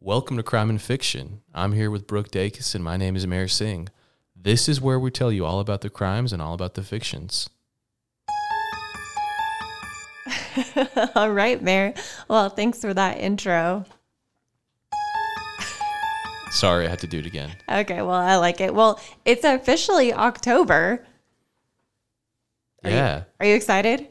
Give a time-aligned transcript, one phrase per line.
[0.00, 1.40] Welcome to Crime and Fiction.
[1.52, 3.88] I'm here with Brooke Dacus, and my name is Mayor Singh.
[4.36, 7.50] This is where we tell you all about the crimes and all about the fictions.
[11.14, 11.94] All right, Mayor.
[12.28, 13.84] Well, thanks for that intro.
[16.50, 17.56] Sorry, I had to do it again.
[17.68, 18.74] Okay, well, I like it.
[18.74, 21.06] Well, it's officially October.
[22.84, 24.08] Are yeah, You, are you excited?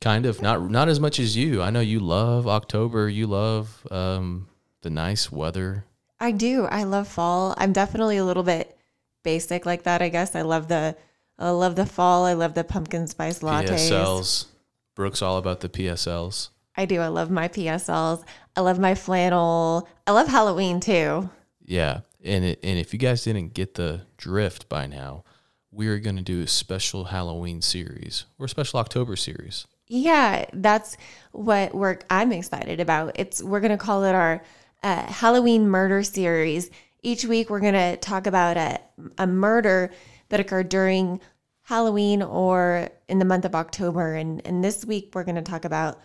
[0.00, 0.42] kind of.
[0.42, 1.62] Not not as much as you.
[1.62, 3.08] I know you love October.
[3.08, 4.48] You love um,
[4.88, 5.84] the nice weather.
[6.18, 6.64] I do.
[6.64, 7.54] I love fall.
[7.58, 8.78] I'm definitely a little bit
[9.22, 10.34] basic like that, I guess.
[10.34, 10.96] I love the
[11.38, 12.24] I love the fall.
[12.24, 13.90] I love the pumpkin spice lattes.
[13.90, 14.46] PSLs.
[14.94, 16.48] Brooke's all about the PSLs.
[16.74, 17.00] I do.
[17.00, 18.24] I love my PSLs.
[18.56, 19.86] I love my flannel.
[20.06, 21.28] I love Halloween too.
[21.62, 25.22] Yeah, and it, and if you guys didn't get the drift by now,
[25.70, 29.66] we are going to do a special Halloween series or a special October series.
[29.86, 30.96] Yeah, that's
[31.32, 33.12] what we're I'm excited about.
[33.16, 34.42] It's we're gonna call it our
[34.82, 36.70] uh, Halloween murder series.
[37.02, 38.80] Each week we're gonna talk about a
[39.18, 39.90] a murder
[40.28, 41.20] that occurred during
[41.62, 44.14] Halloween or in the month of October.
[44.14, 46.00] And and this week we're gonna talk about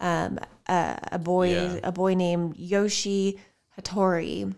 [0.00, 1.80] um, a, a boy Yeah.
[1.84, 3.38] a boy named Yoshi
[3.78, 4.54] Hattori.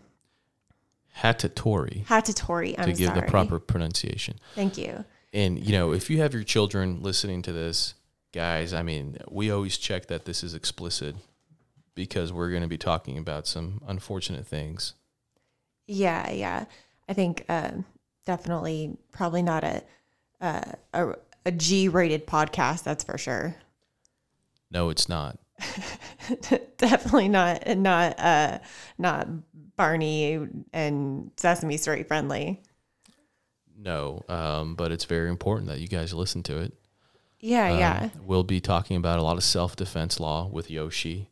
[1.20, 2.74] Hatatori Hatatori.
[2.78, 3.20] I'm to give sorry.
[3.22, 4.38] the proper pronunciation.
[4.54, 5.04] Thank you.
[5.32, 7.94] And you know, if you have your children listening to this,
[8.32, 11.16] guys, I mean, we always check that this is explicit
[11.98, 14.94] because we're going to be talking about some unfortunate things.
[15.88, 16.66] Yeah, yeah.
[17.08, 17.84] I think um,
[18.24, 19.82] definitely probably not a
[20.40, 22.84] uh, a, a G rated podcast.
[22.84, 23.56] That's for sure.
[24.70, 25.38] No, it's not.
[26.78, 28.58] definitely not not uh
[28.96, 29.26] not
[29.76, 32.62] Barney and Sesame Street friendly.
[33.76, 36.74] No, um, but it's very important that you guys listen to it.
[37.40, 38.08] Yeah, Um, yeah.
[38.22, 41.30] We'll be talking about a lot of self defense law with Yoshi.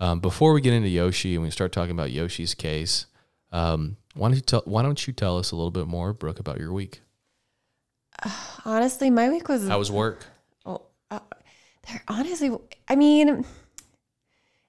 [0.00, 3.06] Um, before we get into Yoshi and we start talking about Yoshi's case,
[3.52, 6.40] um, why don't you tell Why don't you tell us a little bit more, Brooke,
[6.40, 7.02] about your week?
[8.64, 10.26] Honestly, my week was How was work?
[10.64, 11.20] oh, uh,
[11.88, 12.50] there honestly
[12.88, 13.44] I mean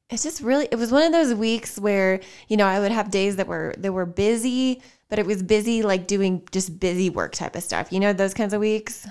[0.10, 3.10] it's just really it was one of those weeks where, you know, I would have
[3.10, 7.34] days that were that were busy, but it was busy like doing just busy work
[7.34, 7.92] type of stuff.
[7.94, 9.08] You know, those kinds of weeks.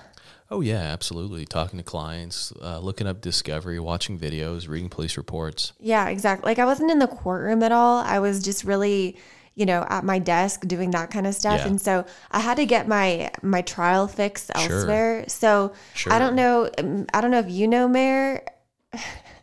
[0.50, 1.44] Oh yeah, absolutely.
[1.46, 5.72] Talking to clients, uh, looking up discovery, watching videos, reading police reports.
[5.78, 6.50] Yeah, exactly.
[6.50, 7.98] Like I wasn't in the courtroom at all.
[7.98, 9.16] I was just really,
[9.54, 11.60] you know, at my desk doing that kind of stuff.
[11.60, 11.68] Yeah.
[11.68, 14.78] And so I had to get my my trial fixed Sure.
[14.78, 15.24] elsewhere.
[15.28, 16.12] So Sure.
[16.12, 16.68] I don't know.
[16.78, 18.42] um, I don't know if you know, Mayor.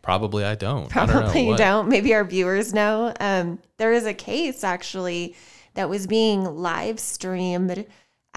[0.01, 0.95] Probably I don't.
[0.95, 1.21] I don't know.
[1.21, 1.57] Probably you What?
[1.57, 1.87] don't.
[1.89, 3.13] Maybe our viewers know.
[3.19, 5.35] Um, there is a case actually
[5.73, 7.85] that was being live streamed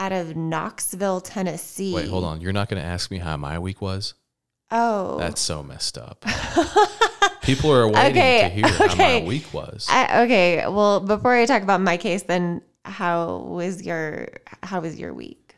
[0.01, 1.95] out of Knoxville, Tennessee.
[1.95, 2.41] Wait, hold on.
[2.41, 4.15] You're not going to ask me how my week was?
[4.71, 6.25] Oh, That's so messed up.
[7.43, 9.87] People are waiting Okay, to hear how my week was.
[9.91, 10.67] I, okay.
[10.67, 14.29] Well, before I talk about my case, then how was your
[14.63, 15.57] how was your week?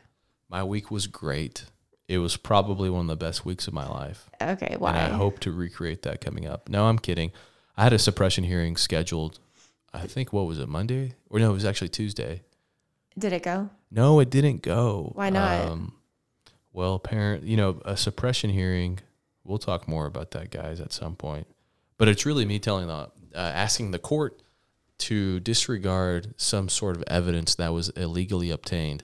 [0.49, 1.65] My week was great.
[2.07, 4.29] It was probably one of the best weeks of my life.
[4.41, 4.97] Okay, why?
[4.97, 6.67] And I hope to recreate that coming up.
[6.67, 7.31] No, I'm kidding.
[7.77, 9.39] I had a suppression hearing scheduled,
[9.93, 11.13] I think, what was it, Monday?
[11.29, 12.41] Or no, it was actually Tuesday.
[13.17, 13.69] Did it go?
[13.91, 15.11] No, it didn't go.
[15.15, 15.67] Why not?
[15.67, 15.93] Um,
[16.71, 18.99] well, apparent, you know, a suppression hearing.
[19.43, 21.47] We'll talk more about that, guys, at some point.
[21.97, 24.41] But it's really me telling the, uh, asking the court
[24.99, 29.03] to disregard some sort of evidence that was illegally obtained.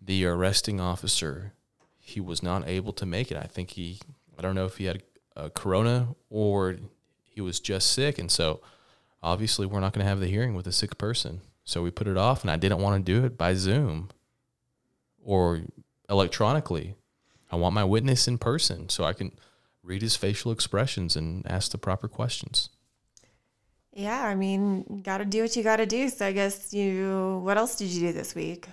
[0.00, 1.54] The arresting officer,
[1.98, 3.36] he was not able to make it.
[3.36, 4.00] I think he,
[4.38, 5.02] I don't know if he had
[5.36, 6.76] a corona or
[7.24, 8.60] he was just sick, and so
[9.22, 11.40] obviously we're not going to have the hearing with a sick person.
[11.70, 14.10] So we put it off, and I didn't want to do it by Zoom
[15.22, 15.60] or
[16.08, 16.96] electronically.
[17.48, 19.30] I want my witness in person so I can
[19.84, 22.70] read his facial expressions and ask the proper questions.
[23.92, 26.08] Yeah, I mean, got to do what you got to do.
[26.08, 27.40] So I guess you.
[27.44, 28.66] What else did you do this week?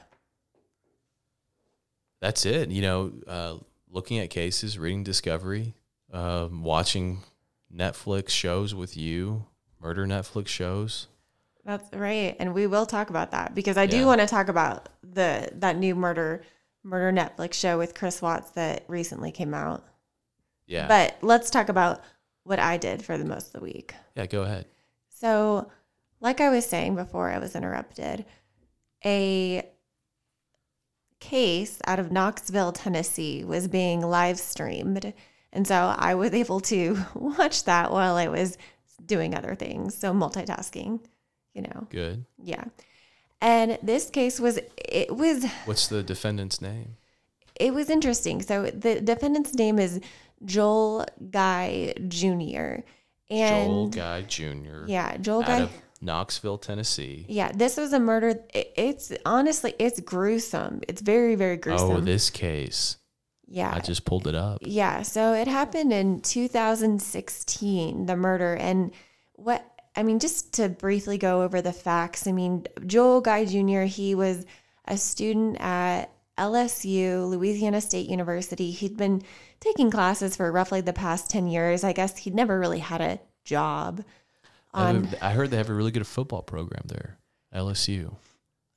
[2.19, 2.71] That's it.
[2.71, 3.57] You know, uh,
[3.91, 5.75] looking at cases, reading Discovery,
[6.11, 7.19] um, watching
[7.71, 9.45] Netflix shows with you,
[9.79, 11.05] murder Netflix shows.
[11.67, 14.87] That's right, and we will talk about that because I do want to talk about
[15.03, 16.43] the that new murder
[16.81, 19.85] murder Netflix show with Chris Watts that recently came out.
[20.65, 20.87] Yeah.
[20.87, 21.99] But let's talk about
[22.43, 23.93] what I did for the most of the week.
[24.15, 24.65] yeah, go ahead.
[25.09, 25.69] So,
[26.21, 28.23] like I was saying before I was interrupted,
[29.03, 29.69] a
[31.19, 35.13] case out of Knoxville, Tennessee was being live streamed.
[35.51, 38.57] And so I was able to watch that while I was
[39.05, 39.95] doing other things.
[39.95, 41.01] So, multitasking,
[41.57, 42.23] you know, Good.
[42.41, 42.65] yeah.
[43.41, 46.95] And this case was, it was, What's the defendant's name?
[47.59, 48.41] it was interesting.
[48.43, 49.99] So, the defendant's name is
[50.45, 52.83] Joel Guy Jr.
[53.29, 54.85] And Joel Guy Jr.
[54.87, 55.59] yeah, Joel out Guy.
[55.61, 55.71] of
[56.01, 57.25] Knoxville, Tennessee.
[57.27, 58.39] Yeah, this was a murder.
[58.53, 60.81] it- It's honestly, it's gruesome.
[60.87, 61.89] It's very, very gruesome.
[61.91, 62.97] Oh, this case.
[63.47, 63.71] yeah.
[63.73, 64.59] I just pulled it up.
[64.61, 68.53] Yeah, so it happened in 2016, the murder.
[68.55, 68.91] And
[69.33, 69.65] what,
[69.97, 74.13] I mean, just to briefly go over the facts, I mean, Joel Guy Jr., he
[74.13, 74.45] was
[74.85, 78.69] a student at LSU, Louisiana State University.
[78.69, 79.23] He'd been
[79.59, 81.83] taking classes for roughly the past 10 years.
[81.83, 84.03] I guess he'd never really had a job.
[84.71, 87.17] I On, I heard they have a really good football program there,
[87.55, 88.13] LSU.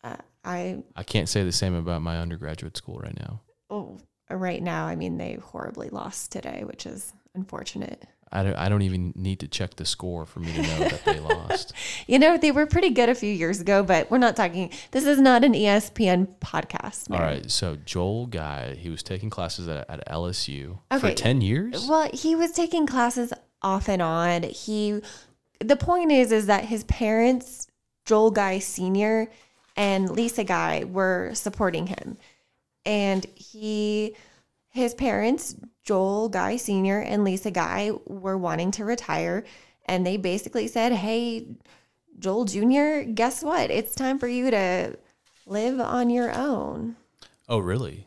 [0.02, 3.42] uh, I, I can't say the same about my undergraduate school right now.
[3.68, 3.98] oh,
[4.30, 8.06] right now, I mean, they horribly lost today, which is unfortunate.
[8.32, 11.04] I don't, I don't even need to check the score for me to know that
[11.04, 11.72] they lost.
[12.06, 14.70] You know, they were pretty good a few years ago, but we're not talking.
[14.92, 17.10] This is not an ESPN podcast.
[17.10, 17.34] All Mary.
[17.38, 17.50] right.
[17.50, 21.10] So Joel Guy, he was taking classes at, at LSU Okay.
[21.10, 21.88] for 10 years.
[21.88, 23.32] Well, he was taking classes
[23.62, 24.44] off and on.
[24.44, 25.00] He,
[25.58, 27.66] the point is, is that his parents,
[28.06, 29.28] Joel Guy Senior
[29.76, 32.16] and Lisa Guy, were supporting him,
[32.86, 34.14] and he,
[34.70, 39.44] his parents, Joel Guy Senior and Lisa Guy, were wanting to retire,
[39.86, 41.46] and they basically said, "Hey,
[42.18, 43.70] Joel Junior, guess what?
[43.70, 44.96] It's time for you to
[45.46, 46.96] live on your own."
[47.48, 48.06] Oh, really?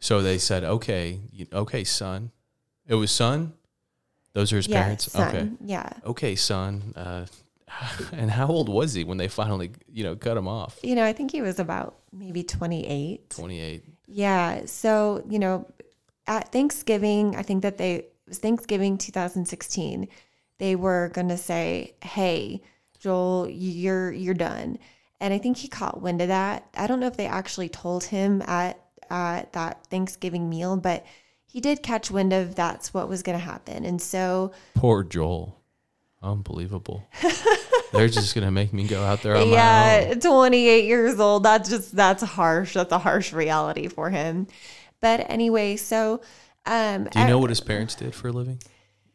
[0.00, 1.20] So they said, okay,
[1.52, 2.30] okay, son.
[2.86, 3.54] It was son?
[4.32, 5.10] Those are his Yeah, parents?
[5.10, 5.28] son.
[5.28, 5.50] Okay.
[5.72, 5.90] Yeah.
[6.04, 6.92] Okay, son.
[6.94, 7.26] Uh,
[8.12, 10.78] and how old was he when they finally, you know, cut him off?
[10.82, 13.30] You know, I think he was about maybe 28.
[13.30, 13.84] 28.
[14.08, 14.64] Yeah.
[14.64, 15.66] So, you know,
[16.26, 20.08] at Thanksgiving, I think that they, it was Thanksgiving 2016,
[20.58, 22.62] they were going to say, hey,
[22.98, 24.78] Joel, you're, you're done.
[25.20, 26.68] And I think he caught wind of that.
[26.74, 31.04] I don't know if they actually told him at, at that Thanksgiving meal, but
[31.46, 33.84] he did catch wind of that's what was going to happen.
[33.84, 35.60] And so, Poor Joel.
[36.22, 37.04] Unbelievable.
[37.92, 40.08] They're just going to make me go out there on my own.
[40.10, 41.42] yeah, 28 years old.
[41.42, 42.74] That's just that's harsh.
[42.74, 44.46] That's a harsh reality for him.
[45.00, 46.20] But anyway, so
[46.66, 48.60] um Do you know what his parents did for a living?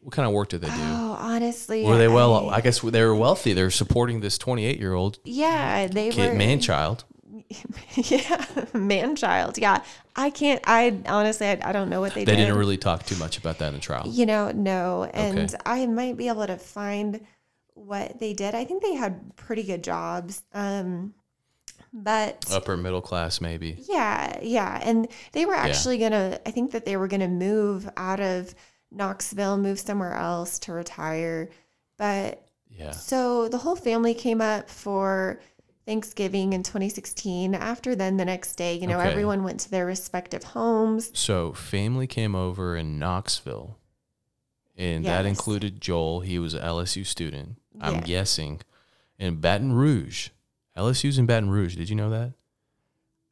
[0.00, 0.74] What kind of work did they do?
[0.76, 1.82] Oh, honestly.
[1.84, 2.50] Were they well?
[2.50, 3.52] I- I guess they were wealthy.
[3.54, 7.04] They're supporting this 28 year old yeah, they kid, were man child.
[7.96, 8.44] Yeah,
[8.74, 9.58] man child.
[9.58, 9.82] Yeah.
[10.16, 12.28] I can't I honestly I, I don't know what they, did.
[12.28, 12.44] They did.
[12.46, 14.04] didn't really talk too much about that in the trial.
[14.06, 15.04] you know, no.
[15.04, 15.56] And Okay.
[15.66, 17.20] I might be able to find
[17.74, 18.54] what they did.
[18.54, 20.42] I think they had pretty good jobs.
[20.52, 21.14] Um
[21.92, 23.76] but Upper middle class, maybe.
[23.88, 24.80] Yeah, yeah.
[24.82, 28.18] And they were actually going to, I think that they were going to move out
[28.18, 28.52] of
[28.90, 31.50] Knoxville, move somewhere else to retire.
[31.96, 32.90] But Yeah.
[32.90, 35.40] so the whole family came up for
[35.86, 37.54] Thanksgiving in 2016.
[37.54, 39.10] After then, the next day, you know, Okay.
[39.10, 41.16] everyone went to their respective homes.
[41.16, 43.78] So family came over in Knoxville,
[44.76, 46.20] and that included Joel.
[46.20, 47.56] He was an LSU student.
[47.80, 48.60] I'm guessing,
[49.18, 50.28] in Baton Rouge.
[50.76, 51.76] LSU's in Baton Rouge.
[51.76, 52.32] Did you know that?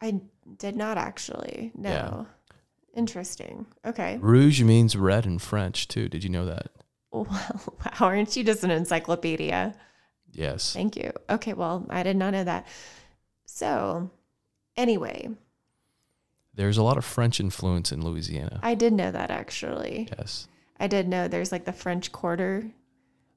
[0.01, 0.21] I
[0.59, 1.73] did not actually.
[1.75, 1.91] No.
[1.91, 2.25] Yeah.
[2.95, 3.67] Interesting.
[3.85, 4.19] Okay.
[4.21, 6.09] Rouge means red in French too.
[6.09, 6.69] Did you know that?
[7.11, 7.93] Well, wow.
[8.01, 9.75] Aren't you just an encyclopedia?
[10.33, 10.73] Yes.
[10.73, 11.13] Thank you.
[11.29, 12.67] Okay, well, I did not know that.
[13.45, 14.11] So,
[14.77, 15.29] anyway,
[16.55, 18.61] There's a lot of French influence in Louisiana.
[18.63, 20.09] I did know that actually.
[20.19, 20.49] Yes.
[20.81, 22.71] I did know there's like the French Quarter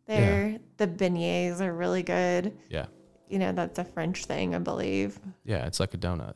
[0.05, 0.57] there.
[0.77, 2.57] The beignets are really good.
[2.69, 2.85] Yeah.
[3.29, 5.19] You know, that's a French thing, I believe.
[5.43, 5.65] Yeah.
[5.65, 6.35] It's like a donut.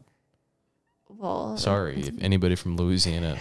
[1.12, 3.38] Well, Sorry if anybody from Louisiana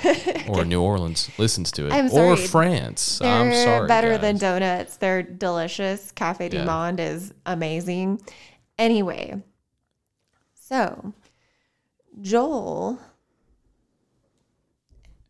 [0.49, 2.37] or New Orleans listens to it, or.
[2.37, 3.19] France.
[3.19, 3.87] they're I'm sorry.
[3.87, 4.97] better than donuts.
[4.97, 6.11] They're delicious.
[6.13, 6.65] Cafe du Yeah.
[6.65, 8.23] Monde is amazing.
[8.79, 9.43] Anyway,
[10.55, 11.13] so
[12.23, 12.99] Joel,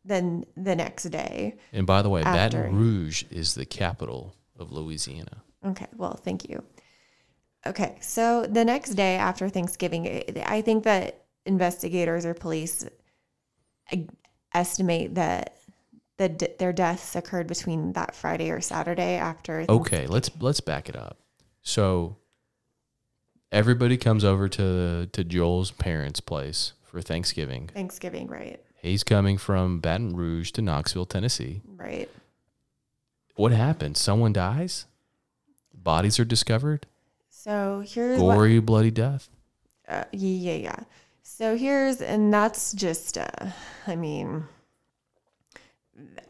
[0.05, 2.59] then the next day, And by the way, After.
[2.59, 5.43] Baton Rouge is the capital of Louisiana.
[5.65, 6.63] Okay, well, thank you.
[7.67, 12.85] Okay, so the next day after Thanksgiving, I- I think that investigators or police
[13.93, 13.97] uh,
[14.55, 15.57] estimate that
[16.19, 19.65] the, d- their deaths occurred between that Friday or Saturday after.
[19.69, 21.19] Okay, let's let's back it up.
[21.63, 22.17] So
[23.53, 27.69] everybody comes over to to Joel's parents' place for Thanksgiving.
[27.69, 28.61] Thanksgiving, right?
[28.81, 31.63] He's coming from Baton Rouge to Knoxville, Tennessee.
[31.67, 32.09] Right.
[33.39, 34.01] What happens?
[34.01, 34.87] Someone dies?
[35.73, 36.87] Bodies are discovered?
[37.31, 38.35] So here's what.
[38.35, 39.29] Gory, bloody death.
[39.89, 40.81] Uh, yeah, yeah.
[41.23, 43.47] So here's, and that's just, uh,
[43.87, 44.45] I mean,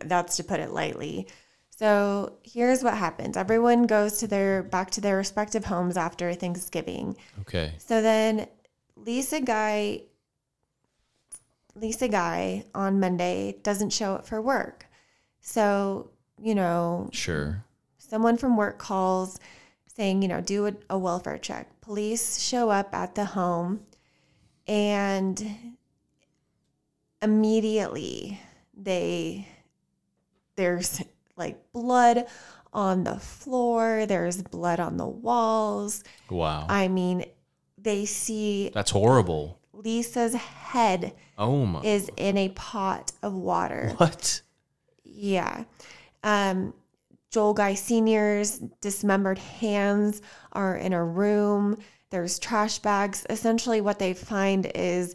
[0.04, 1.28] that's to put it lightly.
[1.70, 3.38] So here's what happens.
[3.38, 7.16] Everyone goes to their back to their respective homes after Thanksgiving.
[7.40, 7.72] Okay.
[7.78, 8.48] So then
[8.96, 10.02] Lisa Guy
[11.74, 14.84] Lisa Guy on Monday doesn't show up for work.
[15.40, 16.10] So,
[16.42, 17.64] you know, Sure.
[17.98, 19.38] someone from work calls
[19.86, 21.80] saying, you know, do a, a welfare check.
[21.80, 23.80] Police show up at the home
[24.66, 25.74] and
[27.22, 28.40] immediately
[28.76, 29.46] they
[30.56, 31.02] there's
[31.36, 32.26] like blood
[32.72, 36.04] on the floor, there's blood on the walls.
[36.30, 36.66] Wow.
[36.68, 37.24] I mean,
[37.78, 39.58] they see That's horrible.
[39.72, 41.80] Lisa's head Oh my.
[41.82, 43.94] is in a pot of water.
[43.96, 44.42] what?
[45.04, 45.64] Yeah.
[46.22, 46.74] Um,
[47.30, 50.22] Joel Guy Sr.'s dismembered hands
[50.52, 51.78] are in a room.
[52.10, 53.26] There's trash bags.
[53.28, 55.14] Essentially, what they find is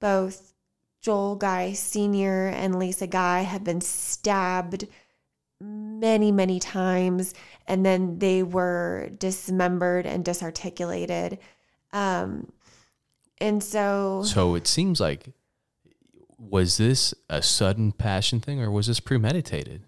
[0.00, 0.54] both
[1.00, 2.48] Joel Guy Sr.
[2.48, 4.86] and Lisa Guy have been stabbed
[5.60, 7.34] many, many times,
[7.66, 11.38] and then they were dismembered and disarticulated.
[11.92, 12.52] Um,
[13.38, 15.26] and so, So it seems like
[16.38, 19.87] was this a sudden passion thing or was this premeditated?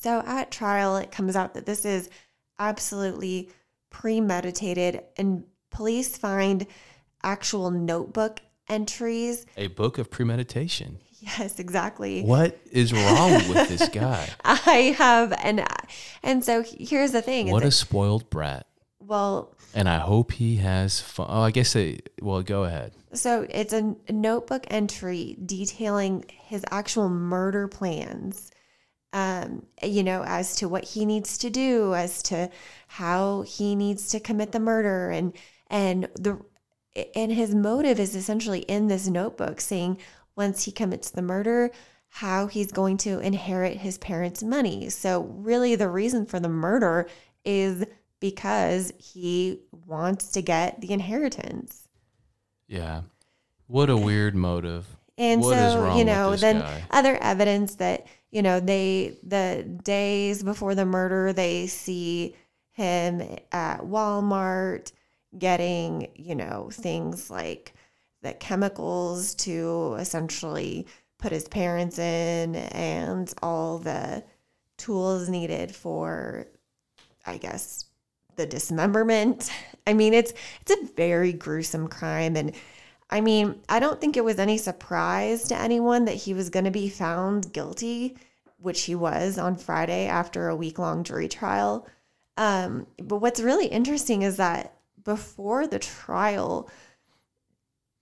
[0.00, 2.10] So at trial, it comes out that this is
[2.58, 3.50] absolutely
[3.90, 6.66] premeditated, and police find
[7.22, 9.46] actual notebook entries.
[9.56, 10.98] A book of premeditation.
[11.20, 12.22] Yes, exactly.
[12.22, 14.28] What is wrong with this guy?
[14.44, 15.64] I have, and
[16.22, 17.50] and so here's the thing.
[17.50, 18.66] What a spoiled brat.
[19.00, 21.26] well, And I hope he has fun.
[21.28, 22.92] Oh, I guess they, well, go ahead.
[23.14, 28.50] so it's a notebook entry detailing his actual murder plans.
[29.16, 32.50] Um, you know, as to what he needs to do, as to
[32.86, 35.32] how he needs to commit the murder, and
[35.68, 36.38] and the
[37.14, 39.98] and his motive is essentially in this notebook, saying
[40.36, 41.70] once he commits the murder,
[42.08, 44.90] how he's going to inherit his parents' money.
[44.90, 47.08] So really, the reason for the murder
[47.42, 47.84] is
[48.20, 51.88] because he wants to get the inheritance.
[52.68, 53.02] Yeah.
[53.66, 54.86] What a weird motive.
[55.18, 56.84] And What is so, wrong you know, then guy?
[56.90, 62.34] other evidence that, you know, they, the days before the murder, they see
[62.72, 64.92] him at Walmart
[65.38, 67.74] getting, you know, things like
[68.22, 70.86] the chemicals to essentially
[71.18, 74.22] put his parents in and all the
[74.76, 76.46] tools needed for,
[77.24, 77.86] I guess,
[78.36, 79.50] the dismemberment.
[79.86, 82.52] I mean, it's it's a very gruesome crime and
[83.08, 86.64] I mean, I don't think it was any surprise to anyone that he was going
[86.64, 88.16] to be found guilty,
[88.58, 91.86] which he was on Friday after a week long jury trial.
[92.36, 96.68] Um, but what's really interesting is that before the trial,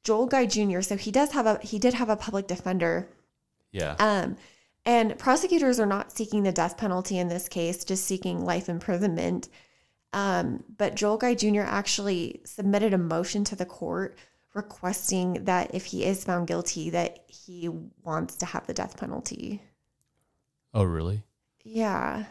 [0.05, 0.81] Joel Guy Jr.
[0.81, 3.09] So he does have a he did have a public defender
[3.73, 3.97] Yeah.
[3.99, 4.37] um,
[4.87, 9.49] and prosecutors are not seeking the death penalty in this case, just seeking life imprisonment.
[10.13, 11.61] Um, but Joel Guy Jr.
[11.63, 14.17] actually submitted a motion to the court
[14.55, 17.69] requesting that if he is found guilty, that he
[18.03, 19.63] wants to have the death penalty.
[20.73, 21.23] oh, really?
[21.65, 22.25] Yeah.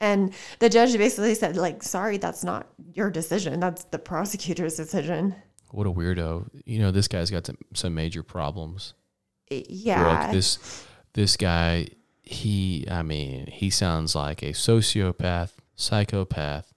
[0.00, 3.58] And the judge basically said, like, sorry, that's not your decision.
[3.60, 5.34] That's the prosecutor's decision.
[5.70, 6.48] What a weirdo.
[6.64, 8.94] You know, this guy's got some, some major problems.
[9.50, 10.02] Yeah.
[10.02, 11.88] Brooke, this this guy,
[12.22, 16.72] he I mean, he sounds like a sociopath, psychopath,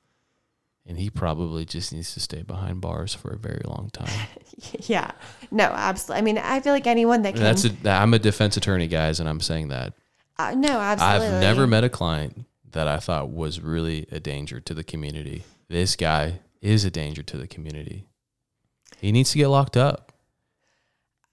[0.86, 4.28] and he probably just needs to stay behind bars for a very long time.
[4.82, 5.12] yeah.
[5.52, 6.20] No, absolutely.
[6.20, 7.44] I mean, I feel like anyone that can.
[7.44, 9.94] That's a, I'm a defense attorney, guys, and I'm saying that.
[10.40, 11.28] uh, no, absolutely.
[11.28, 15.44] I've never met a client that I thought was really a danger to the community.
[15.68, 18.06] This guy is a danger to the community.
[19.00, 20.12] He needs to get locked up.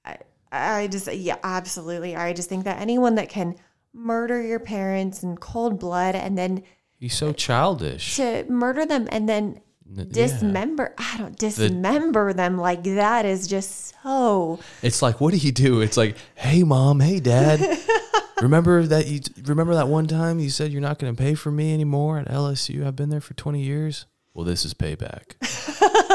[0.05, 0.19] I
[0.51, 2.17] I just, yeah, absolutely.
[2.17, 3.57] I just think that anyone that can
[3.93, 6.63] murder your parents in cold blood and then
[6.99, 8.17] He's so childish.
[8.17, 10.05] to murder them and then N- yeah.
[10.11, 14.59] dismember, I don't dismember them like that is just so.
[14.83, 15.81] It's like, what do you do?
[15.81, 17.61] It's like, hey mom, hey dad,
[18.43, 21.51] remember that you remember that one time you said you're not going to pay for
[21.51, 22.87] me anymore at LSU?
[22.87, 24.07] I've been there for 20 years.
[24.35, 25.39] Well, this is payback.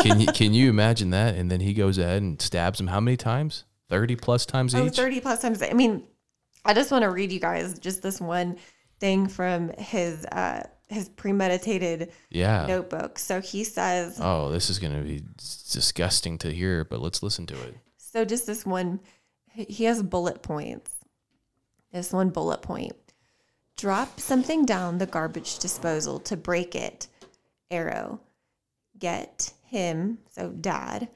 [0.04, 1.36] can you can you imagine that?
[1.36, 3.64] And then he goes ahead and stabs him how many times?
[3.90, 4.96] 30 plus times Oh, each.
[4.96, 5.62] 30 plus times.
[5.62, 6.04] I mean,
[6.64, 8.58] I just want to read you guys just this one
[9.00, 12.66] thing from his uh his premeditated yeah.
[12.68, 13.20] notebook.
[13.20, 15.24] So he says, Oh, this is going to be
[15.72, 17.76] disgusting to hear, but let's listen to it.
[17.98, 19.00] So just this one,
[19.48, 20.92] he has bullet points.
[21.92, 22.96] This one bullet point.
[23.78, 27.08] Drop something down the garbage disposal to break it.
[27.72, 28.22] Arrow.
[28.98, 31.10] Get him, so dad,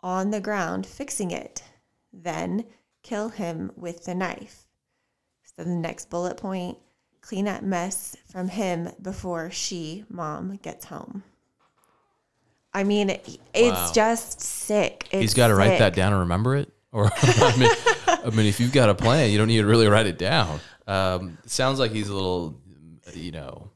[0.00, 1.62] on the ground fixing it.
[2.12, 2.64] Then
[3.02, 4.66] kill him with the knife.
[5.42, 6.78] So the next bullet point
[7.20, 11.22] clean that mess from him before she, mom, gets home.
[12.72, 13.92] I mean, it's Wow.
[13.92, 15.08] just sick.
[15.10, 16.72] He's It's got to write that down and remember it.
[16.92, 17.70] Or I mean,
[18.24, 20.60] I mean, if you've got a plan, you don't need to really write it down.
[20.86, 22.60] Um, it sounds like he's a little,
[23.14, 23.70] you know,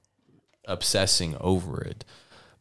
[0.66, 2.04] obsessing over it.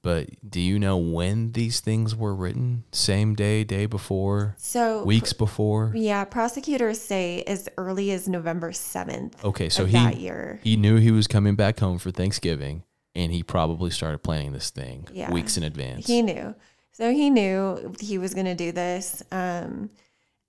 [0.04, 2.84] But do you know when these things were written?
[2.92, 5.94] Same day, day before, So weeks before?
[5.96, 10.60] yeah, prosecutors say as early as November 7th Okay, so he that year.
[10.62, 12.84] he knew he was coming back home for Thanksgiving,
[13.16, 15.32] and he probably started planning this thing Yeah.
[15.32, 16.06] weeks in advance.
[16.06, 16.54] He knew.
[16.92, 19.24] So he knew he was going to do this.
[19.32, 19.90] Um,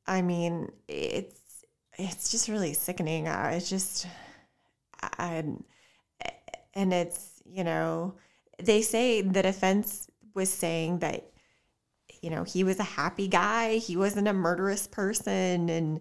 [0.07, 1.41] I mean, it's
[1.97, 3.29] it's just really sickening.
[3.29, 4.09] Uh, It's just,
[5.01, 5.45] I,
[6.75, 8.15] and it's you know,
[8.63, 11.31] they say the defense was saying that
[12.23, 16.01] you know he was a happy guy, he wasn't a murderous person, and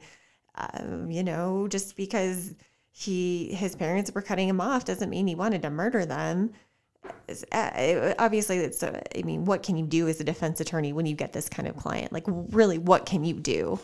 [0.55, 2.53] um, you know, just because
[2.91, 6.51] he his parents were cutting him off doesn't mean he wanted to murder them.
[7.51, 11.05] Uh, obviously it's a, i mean what can you do as a defense attorney when
[11.05, 12.13] you get this kind of client?
[12.13, 13.79] Like really what can you do?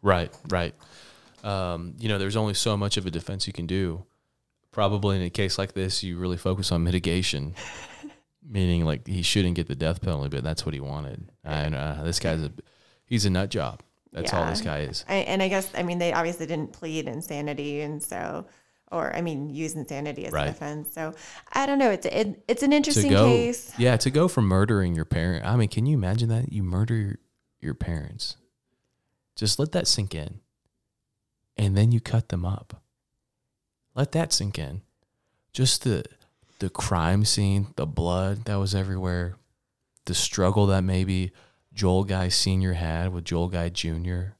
[0.00, 0.74] Right, right.
[1.44, 4.04] Um, you know, there's only so much of a defense you can do.
[4.70, 7.54] Probably in a case like this, you really focus on mitigation,
[8.46, 11.30] meaning like he shouldn't get the death penalty, but that's what he wanted.
[11.44, 12.52] And uh, this guy's a
[13.06, 13.82] he's a nut job.
[14.12, 15.06] That's all this guy is.
[15.08, 18.46] I, and i guess i mean they obviously didn't plead insanity and so
[18.90, 20.48] or i mean use insanity as Right.
[20.48, 21.14] a defense so
[21.54, 24.94] i don't know it's it, it's an interesting go, case yeah, to go from murdering
[24.94, 25.46] your parent.
[25.46, 27.14] I mean, can you imagine that you murder your,
[27.60, 28.36] your parents?
[29.34, 30.40] Just let that sink in,
[31.56, 32.82] and then you cut them up.
[33.94, 34.82] Let that sink in.
[35.54, 36.04] Just the
[36.62, 39.34] the crime scene, the blood that was everywhere,
[40.06, 41.32] the struggle that maybe
[41.74, 44.36] Joel Guy Senior had with Joel Guy Junior.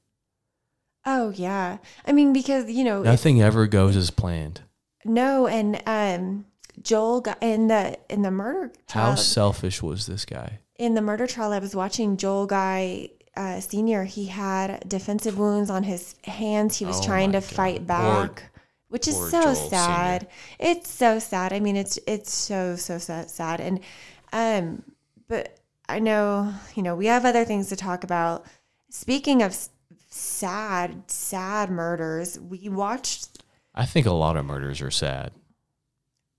[1.05, 4.61] oh yeah i mean because you know Nothing ever goes as planned.
[5.03, 6.45] no and um
[6.81, 10.59] joel got in the in the murder Trial, How selfish was this guy?
[10.77, 14.03] in the murder trial I was watching Joel Guy uh, Senior.
[14.05, 16.77] He had defensive wounds on his hands.
[16.77, 17.43] He was Oh trying to God.
[17.59, 18.52] fight back,
[18.93, 20.27] which is so Joel sad.
[20.59, 21.51] It's so sad.
[21.51, 23.59] I mean, it's it's so so sad, sad.
[23.59, 23.79] And
[24.31, 24.83] um,
[25.27, 25.57] but
[25.89, 28.45] I know you know we have other things to talk about.
[28.91, 29.57] Speaking of
[30.09, 33.43] sad, sad murders, we watched.
[33.73, 35.31] I think a lot of murders are sad.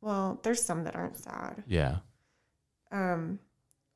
[0.00, 1.64] Well, there's some that aren't sad.
[1.66, 1.96] Yeah.
[2.92, 3.40] Um,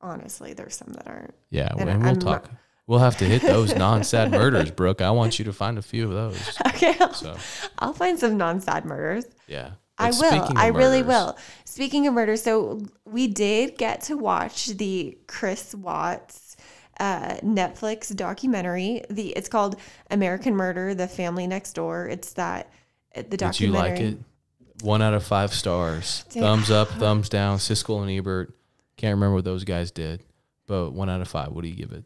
[0.01, 1.33] honestly, there's some that aren't.
[1.49, 2.49] Yeah, And and we'll I'm- talk.
[2.89, 4.99] We'll have to hit those non-sad murders, Brooke.
[4.99, 6.57] I want you to find a few of those.
[6.69, 7.37] Okay, I'll, So
[7.77, 9.25] I'll find some non-sad murders.
[9.47, 10.47] yeah, I will.
[10.55, 11.37] I really will.
[11.65, 16.57] Speaking of murder, so we did get to watch the Chris Watts
[16.99, 19.03] uh, Netflix documentary.
[19.07, 19.75] The it's called
[20.09, 22.07] American Murder: The Family Next Door.
[22.07, 22.71] It's that
[23.13, 23.51] the documentary.
[23.51, 24.83] Did you like it?
[24.83, 26.25] One out of five stars.
[26.29, 26.41] Dude.
[26.41, 27.59] Thumbs up, thumbs down.
[27.59, 28.51] Siskel and Ebert.
[28.97, 30.23] Can't remember what those guys did,
[30.65, 31.51] but one out of five.
[31.51, 32.03] What do you give it?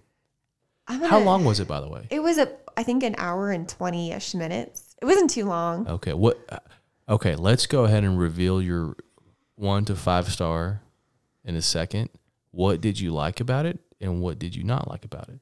[0.88, 2.08] I'm How long was it, by the way?
[2.10, 4.96] It was a I think an hour and twenty ish minutes.
[5.02, 5.88] It wasn't too long.
[5.88, 6.39] Okay, what?
[6.50, 6.60] uh,
[7.10, 8.96] Okay, let's go ahead and reveal your
[9.56, 10.82] one to five star
[11.43, 12.10] in a second.
[12.52, 15.39] What did you like about it, and what did you not like about it?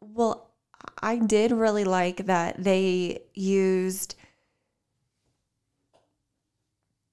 [0.00, 0.50] Well,
[1.02, 4.14] I did really like that they used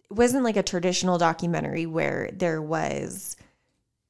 [0.10, 3.38] it wasn't like a traditional documentary where there was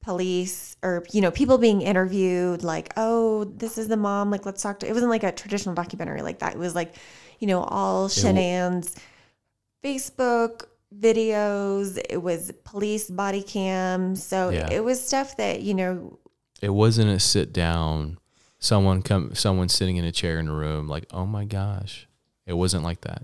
[0.02, 4.60] police or you know people being interviewed like oh this is the mom like let's
[4.60, 6.94] talk to it wasn't like a traditional documentary like that it was like
[7.38, 8.96] you know all shenanigans
[9.84, 10.64] facebook
[10.96, 14.68] videos it was police body cam so Yeah.
[14.70, 16.18] it was stuff that you know
[16.60, 18.18] It wasn't a sit down.
[18.60, 19.34] Someone come.
[19.34, 20.86] Someone sitting in a chair in a room.
[20.86, 22.06] Like, oh my gosh.
[22.46, 23.22] It wasn't like that.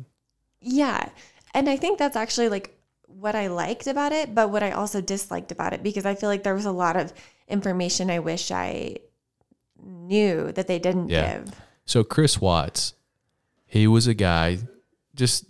[0.61, 1.11] Yeah.
[1.55, 2.77] And I think that's actually like
[3.19, 6.29] what I liked about it, but what I also disliked about it because I feel
[6.29, 7.13] like there was a lot of
[7.49, 8.99] information I wish I
[9.83, 11.39] knew that they didn't Yeah.
[11.39, 11.51] give.
[11.85, 12.95] So Chris Watts,
[13.67, 14.59] he was a guy.
[15.15, 15.47] Just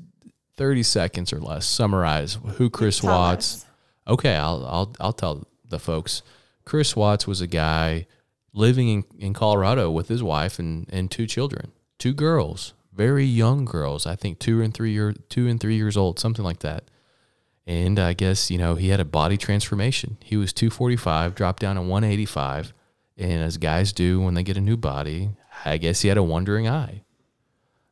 [0.57, 1.67] thirty seconds or less.
[1.67, 3.55] Summarize who Chris Tell Watts.
[3.57, 3.67] us.
[4.07, 6.23] Okay, I'll I'll I'll tell the folks.
[6.65, 8.07] Chris Watts was a guy
[8.53, 13.65] living in, in Colorado with his wife and, and two children, two girls, very young
[13.65, 14.07] girls.
[14.07, 16.85] I think two and three year two and three years old, something like that.
[17.69, 20.17] And I guess you know he had a body transformation.
[20.25, 22.73] He was two forty five, dropped down to one eighty five,
[23.17, 25.31] and as guys do when they get a new body,
[25.65, 27.03] I guess he had a wandering eye.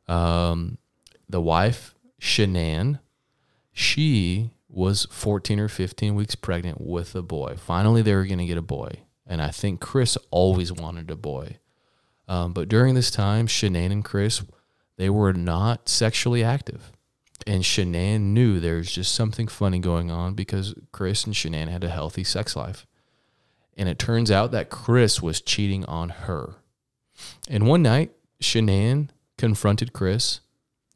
[0.07, 0.77] Um,
[1.29, 2.99] the wife Shanann,
[3.71, 7.55] she was 14 or 15 weeks pregnant with a boy.
[7.57, 9.01] Finally, they were going to get a boy.
[9.25, 11.57] And I think Chris always wanted a boy.
[12.27, 14.43] Um, but during this time, Shanann and Chris,
[14.97, 16.91] they were not sexually active.
[17.47, 21.81] And Shanann knew there was just something funny going on because Chris and Shanann had
[21.81, 22.85] a healthy sex life.
[23.77, 26.55] And it turns out that Chris was cheating on her.
[27.47, 30.41] And one night, Shanann confronted Chris,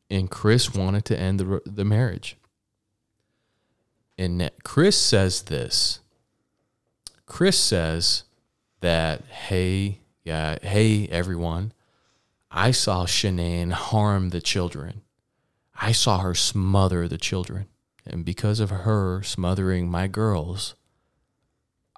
[0.09, 2.35] and Chris wanted to end the, the marriage.
[4.17, 6.01] And Chris says this
[7.25, 8.25] Chris says
[8.81, 11.71] that, hey, yeah, hey, everyone,
[12.51, 15.03] I saw Shanann harm the children.
[15.81, 17.65] I saw her smother the children.
[18.05, 20.75] And because of her smothering my girls,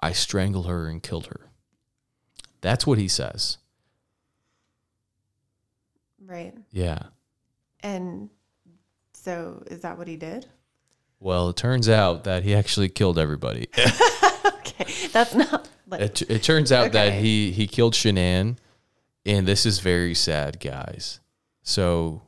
[0.00, 1.48] I strangled her and killed her.
[2.62, 3.58] That's what he says.
[6.24, 6.54] Right.
[6.72, 7.04] Yeah.
[7.80, 8.30] And
[9.12, 10.46] so is that what he did?
[11.20, 13.68] Well, it turns out that he actually killed everybody.
[14.46, 14.86] okay.
[15.12, 18.56] That's not like It, it turns out that he he killed Shanann,
[19.24, 21.20] and this is very sad, guys.
[21.62, 22.22] So,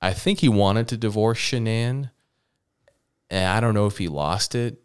[0.00, 2.10] I think he wanted to divorce Shanann,
[3.30, 4.82] and I don't know if he lost it,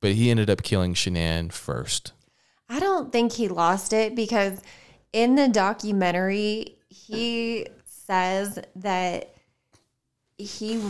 [0.00, 2.12] but he ended up killing Shanann first.
[2.68, 4.60] I don't think he lost it because
[5.12, 9.34] in the documentary he says that
[10.38, 10.82] he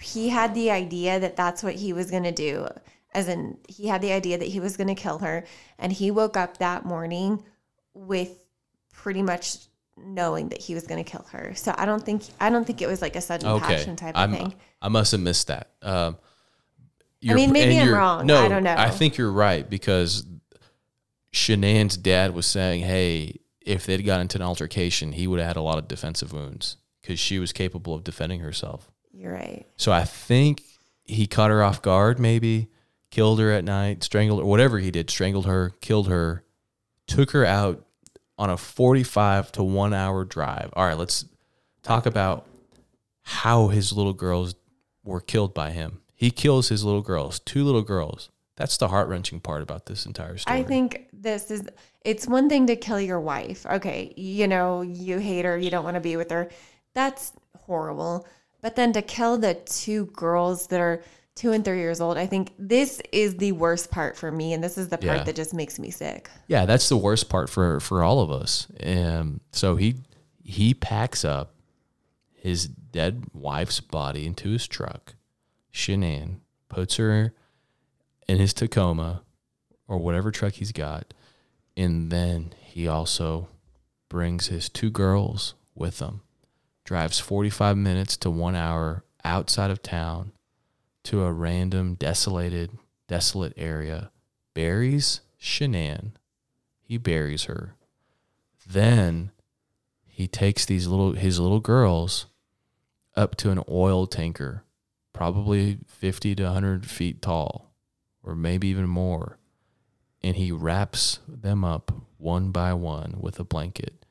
[0.00, 2.66] he had the idea that that's what he was going to do
[3.14, 5.44] as in he had the idea that he was going to kill her
[5.78, 7.42] and he woke up that morning
[7.94, 8.38] with
[8.92, 9.58] pretty much
[9.96, 11.54] knowing that he was going to kill her.
[11.54, 14.14] So I don't think I don't think it was like a sudden Okay, passion type
[14.14, 14.54] of I'm, thing.
[14.82, 15.70] I must have missed that.
[15.82, 16.18] Um,
[17.20, 18.26] you're- mean, maybe I'm wrong.
[18.26, 18.74] No, I don't know.
[18.76, 20.26] I think you're right because
[21.32, 25.56] Shanann's dad was saying, "Hey, if they'd got into an altercation, he would have had
[25.56, 29.66] a lot of defensive wounds because she was capable of defending herself." You're right.
[29.76, 30.62] So I think
[31.04, 32.68] he caught her off guard, maybe
[33.10, 36.44] killed her at night, strangled her, whatever he did, strangled her, killed her,
[37.06, 37.85] took her out
[38.38, 40.70] on a 45 to one hour drive.
[40.74, 41.24] All right, let's
[41.82, 42.46] talk about
[43.22, 44.54] how his little girls
[45.04, 46.00] were killed by him.
[46.14, 48.30] He kills his little girls, two little girls.
[48.56, 50.58] That's the heart wrenching part about this entire story.
[50.58, 51.68] I think this is
[52.04, 53.66] it's one thing to kill your wife.
[53.66, 56.48] Okay, you know, you hate her, you don't want to be with her.
[56.94, 58.26] That's horrible.
[58.62, 61.02] But then to kill the two girls that are
[61.36, 64.64] 2 and 3 years old, I think this is the worst part for me and
[64.64, 65.24] this is the part Yeah.
[65.24, 66.30] that just makes me sick.
[66.48, 68.66] Yeah, that's the worst part for for all of us.
[68.80, 69.96] And so he
[70.42, 71.54] he packs up
[72.32, 75.14] his dead wife's body into his truck.
[75.72, 77.34] Shanann puts her
[78.28, 79.22] in his Tacoma
[79.88, 81.12] or whatever truck he's got,
[81.76, 83.48] and then he also
[84.08, 86.22] brings his two girls with him.
[86.84, 90.32] Drives 45 minutes to 1 hour outside of town
[91.06, 92.70] to a random desolated
[93.08, 94.10] desolate area.
[94.54, 96.12] Buries Shanann
[96.86, 97.74] he buries her.
[98.64, 99.32] Then
[100.04, 102.26] he takes these little his little girls
[103.16, 104.62] up to an oil tanker,
[105.12, 107.72] probably 50 to 100 feet tall,
[108.22, 109.38] or maybe even more.
[110.22, 114.06] And he wraps them up one by one with a blanket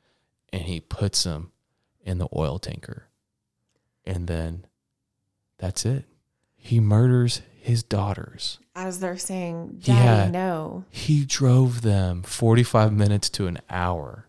[0.52, 1.52] and he puts them
[2.02, 3.08] in the oil tanker.
[4.04, 4.66] And then
[5.58, 6.04] that's it.
[6.66, 8.58] He murders his daughters.
[8.74, 10.84] As they're saying, Daddy, no.
[10.90, 14.26] He drove them 45 minutes to an hour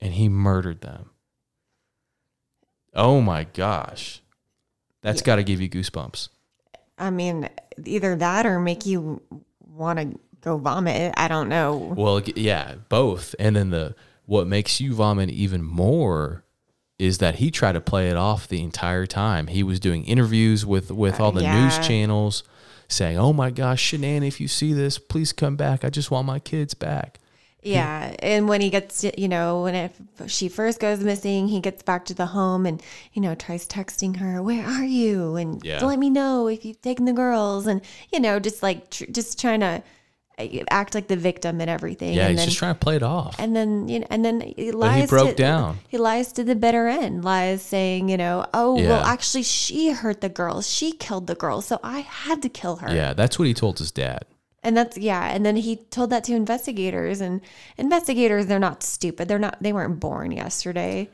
[0.00, 1.10] and he murdered them.
[2.94, 4.20] Oh my gosh.
[5.02, 5.26] That's Yeah.
[5.26, 6.28] got to give you goosebumps.
[6.98, 7.48] I mean,
[7.84, 9.22] either that or make you
[9.60, 11.14] want to go vomit.
[11.16, 11.76] I don't know.
[11.76, 13.34] Well, yeah, both.
[13.38, 13.94] And then the
[14.26, 16.44] what makes you vomit even more
[16.98, 19.48] is that he tried to play it off the entire time.
[19.48, 21.64] He was doing interviews with with all the Yeah.
[21.64, 22.42] news channels
[22.88, 25.84] saying, "Oh my gosh, Shanann, if you see this, please come back.
[25.84, 27.18] I just want my kids back."
[27.64, 29.92] Yeah, and when he gets, you know, when it,
[30.26, 34.16] she first goes missing, he gets back to the home and you know tries texting
[34.16, 35.84] her, "Where are you?" and Yeah.
[35.84, 37.80] let me know if you've taken the girls, and
[38.12, 39.82] you know, just like tr- just trying to
[40.70, 42.14] act like the victim and everything.
[42.14, 43.36] Yeah, and he's then, just trying to play it off.
[43.38, 45.02] and then you know, and then he lies.
[45.02, 45.78] He broke to, down.
[45.88, 47.24] He lies to the bitter end.
[47.24, 50.68] Lies saying, you know, oh well, actually, she hurt the girls.
[50.68, 52.94] She killed the girls, so I had to kill her.
[52.94, 54.24] Yeah, that's what he told his dad.
[54.62, 57.40] And that's yeah, and then he told that to investigators and
[57.76, 59.28] investigators they're not stupid.
[59.28, 61.10] They're not they weren't born yesterday.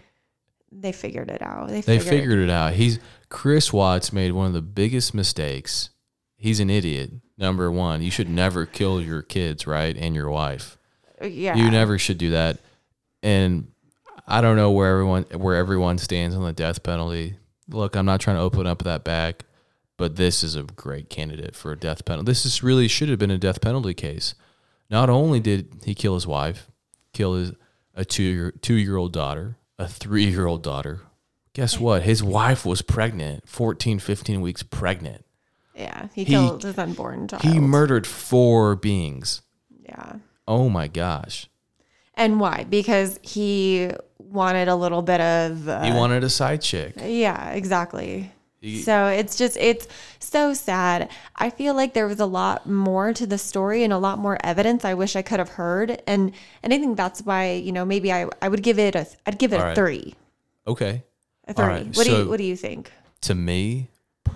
[0.71, 1.69] They figured it out.
[1.69, 2.75] They They figured, figured it out.
[2.75, 2.99] He's
[3.31, 5.91] Chris Watts made one of the biggest mistakes.
[6.37, 7.13] He's an idiot.
[7.39, 10.77] Number one, you should never kill your kids, right, and your wife.
[11.23, 11.55] yeah.
[11.55, 12.59] You never should do that.
[13.23, 13.69] And
[14.27, 17.37] I don't know where everyone where everyone stands on the death penalty.
[17.69, 19.45] Look, I'm not trying to open up that bag,
[19.97, 22.27] but this is a great candidate for a death penalty.
[22.27, 24.35] This is really should have been a death penalty case.
[24.91, 26.69] Not only did he kill his wife,
[27.13, 27.53] kill his
[27.95, 31.01] a two year two year old daughter, a three year old daughter.
[31.53, 32.03] Guess what?
[32.03, 35.25] His wife was pregnant, 14, 15 weeks pregnant.
[35.79, 37.43] Yeah, he, he- killed his unborn child.
[37.45, 39.43] He murdered four beings.
[39.83, 40.17] yeah.
[40.47, 41.49] Oh my gosh.
[42.15, 42.65] And why?
[42.69, 46.95] Because he wanted a little bit of uh, He wanted a side chick.
[47.01, 48.33] Yeah, exactly.
[48.61, 49.87] He- So it's just it's
[50.19, 51.11] so sad.
[51.37, 54.37] I feel like there was a lot more to the story and a lot more
[54.43, 56.03] evidence I wish I could have heard.
[56.09, 59.07] And and I think that's why, you know, maybe I, I would give it a
[59.27, 59.75] I'd give it a right.
[59.77, 60.15] three.
[60.67, 61.05] okay.
[61.47, 61.65] A three.
[61.65, 62.91] right, what do you what do you think?
[63.23, 63.89] To me,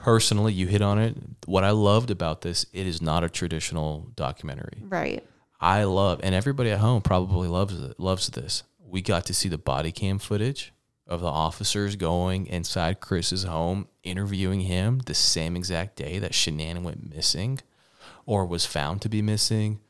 [0.02, 1.16] personally, you hit on it.
[1.46, 4.82] What I loved about this, it is not a traditional documentary.
[4.82, 5.24] Right.
[5.60, 7.98] I love, and everybody at home probably loves it.
[8.00, 8.62] Loves this.
[8.84, 10.72] We got to see the body cam footage
[11.06, 16.82] of the officers going inside Chris's home, interviewing him the same exact day that Shanann
[16.82, 17.60] went missing,
[18.26, 19.80] or was found to be missing.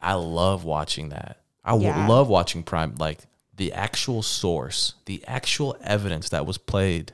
[0.00, 1.38] I love watching that.
[1.64, 2.06] I Yeah.
[2.06, 3.20] love watching Prime, like
[3.56, 7.12] the actual source, the actual evidence that was played,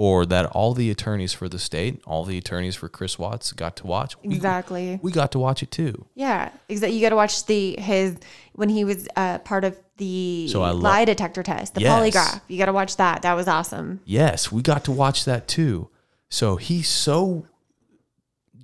[0.00, 3.74] or that all the attorneys for the state, all the attorneys for Chris Watts got
[3.76, 4.14] to watch.
[4.22, 5.00] We- Exactly.
[5.02, 6.06] we got to watch it too.
[6.14, 6.50] Yeah.
[6.68, 6.96] Exactly.
[6.96, 8.16] You got to watch the his
[8.52, 11.92] when he was uh, part of the So lo- lie detector test, the Yes.
[12.14, 12.40] polygraph.
[12.46, 13.22] You got to watch that.
[13.22, 13.98] That was awesome.
[14.04, 15.88] Yes, we got to watch that too.
[16.28, 17.46] So he's so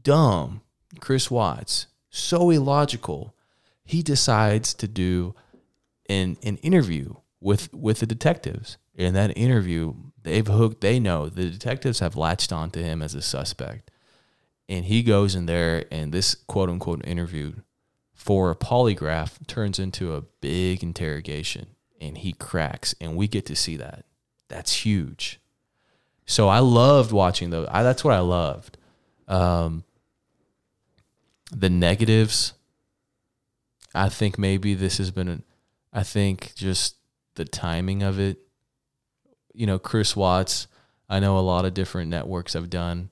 [0.05, 0.61] dumb,
[1.01, 3.35] Chris Watts, so illogical.
[3.85, 5.35] He decides to do
[6.09, 7.14] an an interview
[7.45, 8.79] with with the detectives.
[8.95, 10.81] In that interview, they've hooked.
[10.81, 13.91] They know the detectives have latched onto him as a suspect,
[14.69, 17.53] and he goes in there, and this quote unquote interview
[18.15, 21.67] for a polygraph turns into a big interrogation,
[22.01, 24.07] and he cracks, and we get to see that.
[24.49, 25.39] That's huge.
[26.25, 27.69] So I loved watching those.
[27.71, 28.79] I, that's what I loved.
[29.29, 29.85] Um,
[31.53, 32.55] the negatives.
[33.95, 35.43] I think maybe this has been.
[35.93, 36.97] I think just
[37.37, 38.38] the timing of it.
[39.53, 40.66] You know, Chris Watts.
[41.09, 43.11] I know a lot of different networks have done,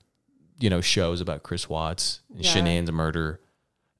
[0.59, 2.51] you know, shows about Chris Watts and Yeah.
[2.53, 3.39] Shanann's murder,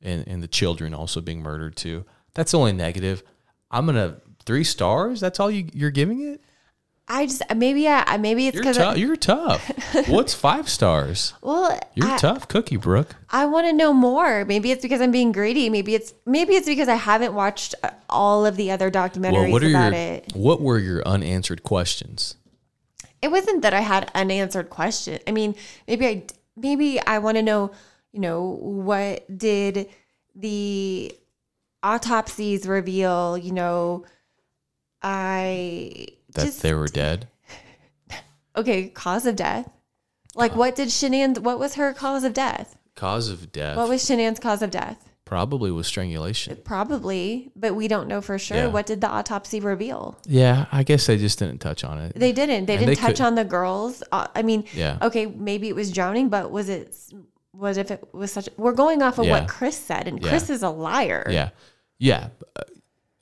[0.02, 2.06] and and the children also being murdered too.
[2.34, 3.24] That's only negative.
[3.72, 5.20] I'm gonna three stars.
[5.20, 6.42] That's all you you're giving it.
[7.08, 8.98] I just maybe yeah maybe it's You're because tough.
[8.98, 9.70] You're tough.
[10.08, 11.34] What's five stars?
[11.42, 13.16] well You're I, tough, Cookie Brooke.
[13.30, 14.46] I want to know more.
[14.46, 15.70] Maybe it's because I'm being greedy.
[15.70, 19.52] Maybe it's maybe it's because I haven't watched uh, all of the other documentaries Well,
[19.52, 20.32] what are about your it.
[20.34, 22.36] what were your unanswered questions?
[23.22, 25.20] It wasn't that I had unanswered question.
[25.28, 25.56] I mean,
[25.88, 26.24] maybe I
[26.56, 27.72] maybe I want to know,
[28.14, 29.90] you know, what did
[30.36, 31.14] the
[31.84, 34.06] autopsies reveal, you know,
[35.02, 37.28] I That just they were dead.
[38.56, 39.70] okay, cause of death.
[40.36, 42.76] Like what did Shanann what was her cause of death?
[42.96, 45.10] Cause of death What was Shanann's cause of death?
[45.26, 46.56] probably was strangulation.
[46.64, 48.58] Probably, but we don't know for sure.
[48.58, 48.68] Yeah.
[48.68, 50.20] What did the autopsy reveal?
[50.28, 52.14] Yeah, I guess they just didn't touch on it.
[52.16, 52.66] They didn't.
[52.68, 54.04] They And didn't they touch could- on the girls.
[54.12, 55.00] Uh, I mean, Yeah.
[55.02, 56.94] okay, maybe it was drowning, but was it?
[57.56, 58.48] Was if it was such?
[58.58, 59.40] We're going off of Yeah.
[59.40, 60.30] what Chris said, and Yeah.
[60.30, 61.26] Chris is a liar.
[61.32, 61.50] Yeah,
[61.98, 62.62] yeah, uh,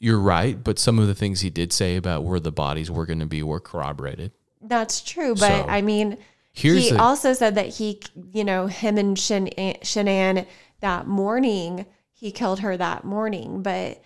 [0.03, 0.61] you're right.
[0.61, 3.25] But some of the things he did say about where the bodies were going to
[3.27, 4.31] be were corroborated.
[4.61, 5.35] that's true.
[5.35, 6.17] But So, I mean,
[6.53, 7.99] here's he the- also said that he,
[8.33, 9.49] you know, him and Shan-
[9.83, 10.45] Shanann
[10.81, 13.61] that morning, he killed her that morning.
[13.61, 14.01] But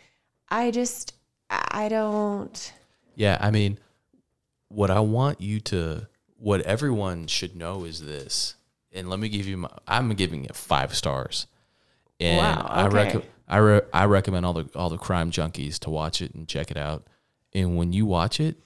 [0.50, 1.14] I just,
[1.50, 2.74] I don't.
[3.16, 3.80] Yeah, I mean,
[4.68, 8.56] what I want you to, what everyone should know is this.
[8.92, 11.48] And let me give you my, I'm giving it five stars.
[12.20, 13.26] And Wow, I okay.
[13.48, 16.72] I, re- I recommend all the all the crime junkies to watch it and check
[16.72, 17.08] it out.
[17.54, 18.58] And when you watch it,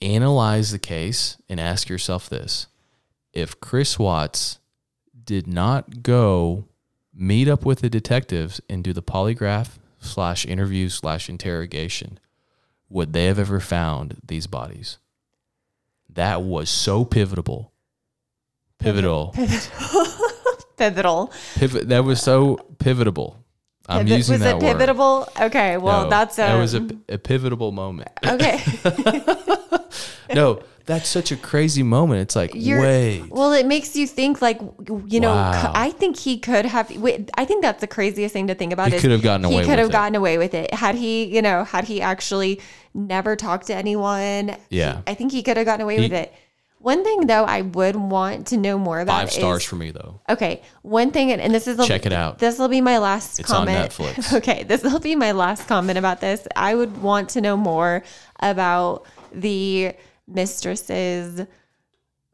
[0.00, 2.68] analyze the case and ask yourself this:
[3.32, 4.58] If Chris Watts
[5.24, 6.66] did not go
[7.14, 12.18] meet up with the detectives and do the polygraph slash interview slash interrogation,
[12.88, 14.98] would they have ever found these bodies?
[16.08, 17.72] That was so pivotal.
[18.78, 19.32] Pivotal.
[19.34, 20.21] Pivotal.
[21.56, 21.88] Pivot.
[21.88, 23.36] That was so pivotable.
[23.88, 24.76] I'm Pivot- using was that it word.
[24.76, 25.40] pivotable?
[25.46, 28.08] Okay, well, No, that's that was a, a pivotal moment.
[28.24, 28.60] okay.
[30.34, 32.20] no, that's such a crazy moment.
[32.22, 34.60] It's like, You're- wait, Well, it makes you think like
[35.06, 35.32] you know.
[35.34, 35.72] Wow.
[35.74, 36.90] I think he could have.
[36.96, 38.88] wait, I think that's the craziest thing to think about.
[38.90, 41.24] He is could have gotten away He could have gotten away with it had he,
[41.24, 42.60] you know, had he actually
[42.94, 44.56] never talked to anyone.
[44.70, 45.02] Yeah.
[45.06, 46.32] I think he could have gotten away with it.
[46.82, 49.20] One thing though, I would want to know more about.
[49.20, 50.20] five stars is- for me though.
[50.28, 52.38] Okay, one thing, and- and this is Check it out.
[52.38, 53.90] This will be my last It's on comment.
[53.92, 54.32] Netflix.
[54.38, 56.46] Okay, this will be my last comment about this.
[56.56, 58.02] I would want to know more
[58.40, 59.92] about the
[60.26, 61.46] mistress's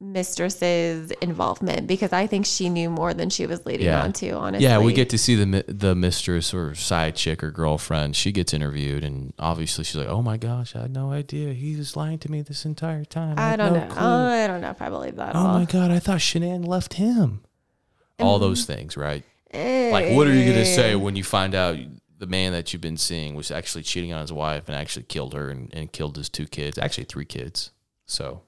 [0.01, 4.03] mistress's involvement because I think she knew more than she was leading Yeah.
[4.03, 4.31] on to.
[4.31, 8.15] Honestly, Yeah, we get to see the the mistress or side chick or girlfriend.
[8.15, 11.53] She gets interviewed, and obviously she's like, "Oh my gosh, I had no idea.
[11.53, 13.39] He was lying to me this entire time.
[13.39, 13.95] I had don't no know.
[13.95, 15.31] I don't know if I believe that.
[15.31, 15.59] at oh all.
[15.59, 17.41] my god, I thought Shanann left him."
[18.21, 18.45] All mm-hmm.
[18.49, 19.25] those things, right?
[19.53, 20.65] Like, what are you gonna eh.
[20.65, 21.77] say when you find out
[22.19, 25.35] the man that you've been seeing was actually cheating on his wife and actually killed
[25.35, 27.71] her and, and killed his two kids, actually three kids?
[28.07, 28.43] So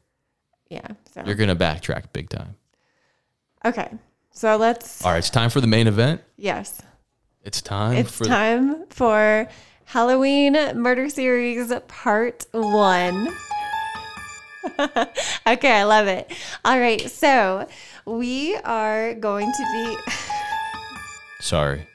[0.71, 0.87] Yeah.
[1.13, 2.57] So You're gonna backtrack big time.
[3.65, 3.89] okay.
[4.33, 6.23] So let's All right, it's time for the main event.
[6.37, 6.81] yes.
[7.43, 9.49] It's time It's for time for
[9.87, 13.29] Halloween Murder Series Part 1.
[15.47, 16.31] okay, I love it.
[16.65, 17.67] All right, so
[18.07, 20.13] we are going to be.
[21.41, 21.87] Sorry,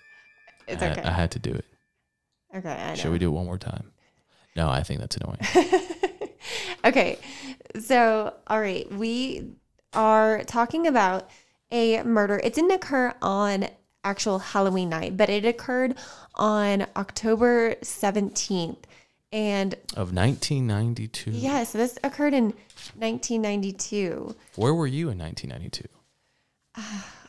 [0.68, 1.02] It's I, okay.
[1.04, 1.66] I had to do it.
[2.56, 2.96] Okay, I know.
[2.96, 3.92] Should we do it one more time?
[4.56, 5.38] No, I think that's annoying.
[6.86, 7.18] Okay,
[7.80, 9.56] so all right, we
[9.94, 11.30] are talking about
[11.72, 12.40] a murder.
[12.44, 13.68] It didn't occur on
[14.04, 15.96] actual Halloween night, but it occurred
[16.36, 18.78] on October 17th.
[19.32, 21.32] And of 1992.
[21.32, 22.54] yeah, so this occurred in
[22.96, 24.36] 1992.
[24.56, 25.88] Where were you in 1992?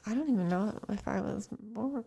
[0.09, 2.05] I don't even know if I was born.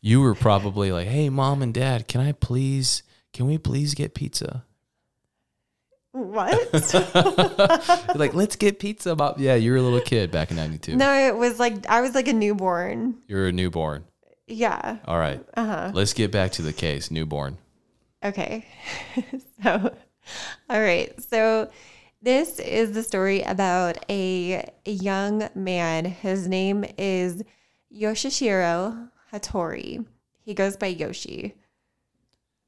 [0.00, 3.02] You were probably like, "Hey, mom and dad, can I please?
[3.32, 4.64] Can we please get pizza?"
[6.12, 6.70] What?
[8.14, 10.94] Like, "Let's get pizza, mom." Yeah, you were a little kid back in '92.
[10.96, 13.16] no, it was like I was like a newborn.
[13.28, 14.04] You were a newborn.
[14.46, 14.98] Yeah.
[15.06, 15.90] All right, Uh huh.
[15.94, 17.10] let's get back to the case.
[17.10, 17.56] Newborn.
[18.22, 18.66] Okay.
[19.62, 19.94] so,
[20.68, 21.20] all right.
[21.22, 21.70] So,
[22.20, 26.04] this is the story about a, a young man.
[26.04, 27.42] His name is
[27.92, 30.04] Yoshihiro Hattori.
[30.44, 31.54] He goes by Yoshi.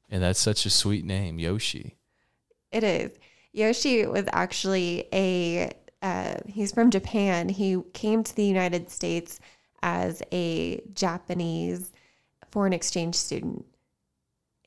[0.09, 1.95] And that's such a sweet name, Yoshi.
[2.71, 3.11] It is.
[3.55, 7.47] Yoshi was actually a, uh, he's from Japan.
[7.47, 9.39] He came to the United States
[9.81, 11.93] as a Japanese
[12.51, 13.65] foreign exchange student.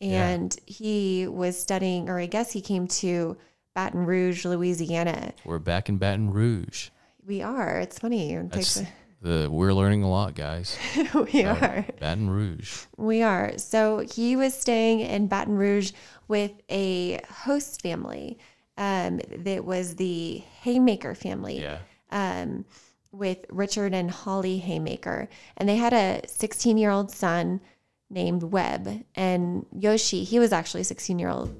[0.00, 0.28] Yeah.
[0.28, 3.36] And he was studying, or I guess he came to
[3.74, 5.34] Baton Rouge, Louisiana.
[5.44, 6.88] We're back in Baton Rouge.
[7.26, 7.80] We are.
[7.80, 8.32] It's funny.
[8.32, 8.82] It That's
[9.20, 10.78] the we're learning a lot, guys.
[11.32, 11.84] we are.
[12.00, 12.84] Baton Rouge.
[12.96, 13.58] We are.
[13.58, 15.92] So he was staying in Baton Rouge
[16.26, 18.38] with a host family.
[18.78, 21.60] Um, that was the Haymaker family.
[21.60, 21.78] Yeah.
[22.10, 22.64] um,
[23.10, 25.28] with Richard and Holly Haymaker.
[25.56, 27.60] And they had a 16 year old son
[28.10, 29.02] named Webb.
[29.14, 31.54] And Yoshi, he was actually 16 year old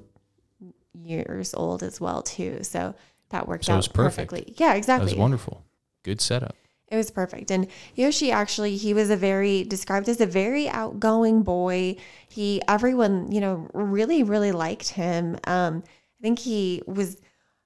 [0.93, 2.59] years old as well, too.
[2.63, 2.95] So
[3.29, 4.29] that worked So out was perfect.
[4.31, 4.53] perfectly.
[4.57, 5.07] Yeah, exactly.
[5.09, 5.63] That was wonderful.
[6.03, 6.55] Good setup.
[6.87, 7.51] It was perfect.
[7.51, 11.97] And Yoshi actually, he was a very described as a very outgoing boy.
[12.27, 15.37] He everyone, you know, really, really liked him.
[15.45, 15.83] Um,
[16.19, 17.17] I think he was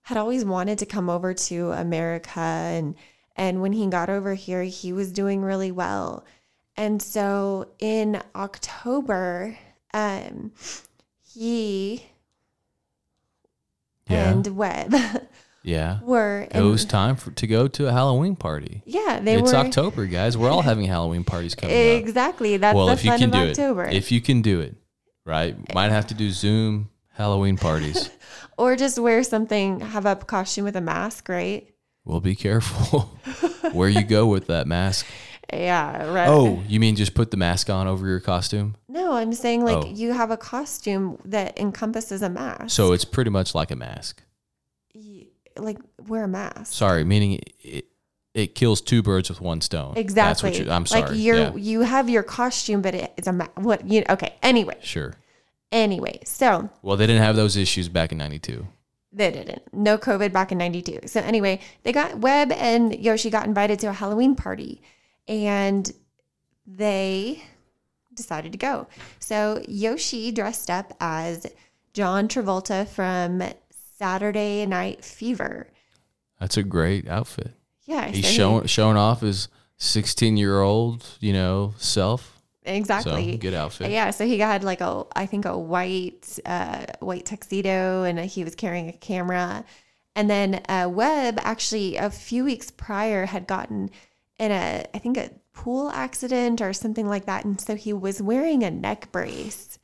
[0.04, 2.96] had always wanted to come over to America and
[3.36, 6.24] and when he got over here, he was doing really well.
[6.78, 9.58] And so in October,
[9.94, 10.52] um,
[11.22, 12.04] he
[14.08, 14.30] Yeah.
[14.32, 14.94] and Webb
[15.64, 16.00] Yeah.
[16.02, 18.84] were It was time for to go to a Halloween party.
[18.86, 20.38] yeah, they it's were October, guys.
[20.38, 22.02] We're all having Halloween parties coming up.
[22.02, 22.58] Exactly.
[22.58, 23.86] That's Well, the if you can of do October.
[23.86, 24.76] it, if you can do it,
[25.26, 25.56] right?
[25.74, 28.10] Might have to do Zoom Halloween parties.
[28.58, 31.70] or just wear something, have a costume with a mask, right?
[32.06, 33.00] well, be careful
[33.72, 35.06] where you go with that mask.
[35.52, 36.28] Yeah, right.
[36.28, 38.76] Oh, you mean just put the mask on over your costume?
[38.90, 39.88] No, I'm saying like Oh.
[39.88, 42.72] you have a costume that encompasses a mask.
[42.72, 44.24] So it's pretty much like a mask.
[45.56, 46.74] Like wear a mask.
[46.74, 47.86] Sorry, meaning it,
[48.34, 49.94] it kills two birds with one stone.
[49.96, 50.50] Exactly.
[50.50, 51.02] That's what you, I'm sorry.
[51.04, 54.34] Like you're yeah, you have your costume, but it, it's a ma- what you okay.
[54.42, 55.14] Anyway, sure.
[55.74, 58.66] Anyway, so Well, they didn't have those issues back in '92.
[59.12, 59.62] They didn't.
[59.74, 61.02] No COVID back in 92.
[61.06, 64.82] So anyway, they got Webb and Yoshi got invited to a Halloween party
[65.28, 65.92] and
[66.66, 67.44] they
[68.16, 68.88] decided to go.
[69.20, 71.46] So Yoshi dressed up as
[71.94, 73.44] John Travolta from
[74.00, 75.68] Saturday Night Fever.
[76.40, 77.52] That's a great outfit.
[77.86, 82.33] Yeah, He's so he- showing showing off his 16 year old, you know, self.
[82.66, 83.34] Exactly.
[83.34, 83.92] So good outfit.
[83.92, 88.44] Yeah, so he had like a, I think a white, uh, white tuxedo, and he
[88.44, 89.66] was carrying a camera.
[90.16, 93.90] And then uh, Webb actually a few weeks prior had gotten
[94.38, 98.22] in a, I think a pool accident or something like that, and so he was
[98.22, 99.78] wearing a neck brace,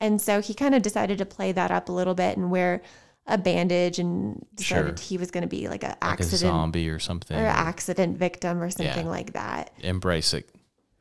[0.00, 2.82] and so he kind of decided to play that up a little bit and wear
[3.26, 5.06] a bandage, and decided Sure.
[5.06, 7.36] he was going to be like a like accident a zombie or something.
[7.36, 9.10] or accident victim or something Yeah.
[9.10, 9.70] like that.
[9.80, 10.50] Embrace it.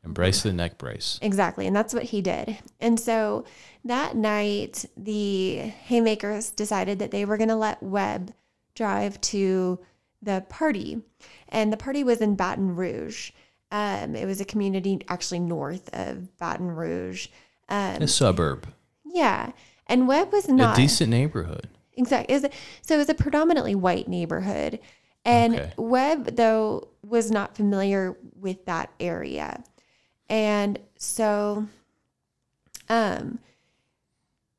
[0.06, 1.18] Embrace the neck brace.
[1.22, 1.66] Exactly.
[1.66, 2.58] And that's what he did.
[2.82, 3.46] And so
[3.86, 8.34] that night, the Haymakers decided that they were going to let Webb
[8.76, 9.80] drive to
[10.22, 11.02] the party.
[11.50, 13.32] And the party was in Baton Rouge.
[13.72, 17.28] Um, it was a community actually north of Baton Rouge.
[17.70, 18.68] Um, A suburb.
[19.06, 19.52] yeah.
[19.88, 21.68] And Webb was not a decent neighborhood.
[21.96, 22.40] Exactly.
[22.82, 24.80] So it was a predominantly white neighborhood.
[25.26, 25.74] And Okay.
[25.78, 29.64] Webb, though, was not familiar with that area.
[30.30, 31.68] And so
[32.90, 33.40] um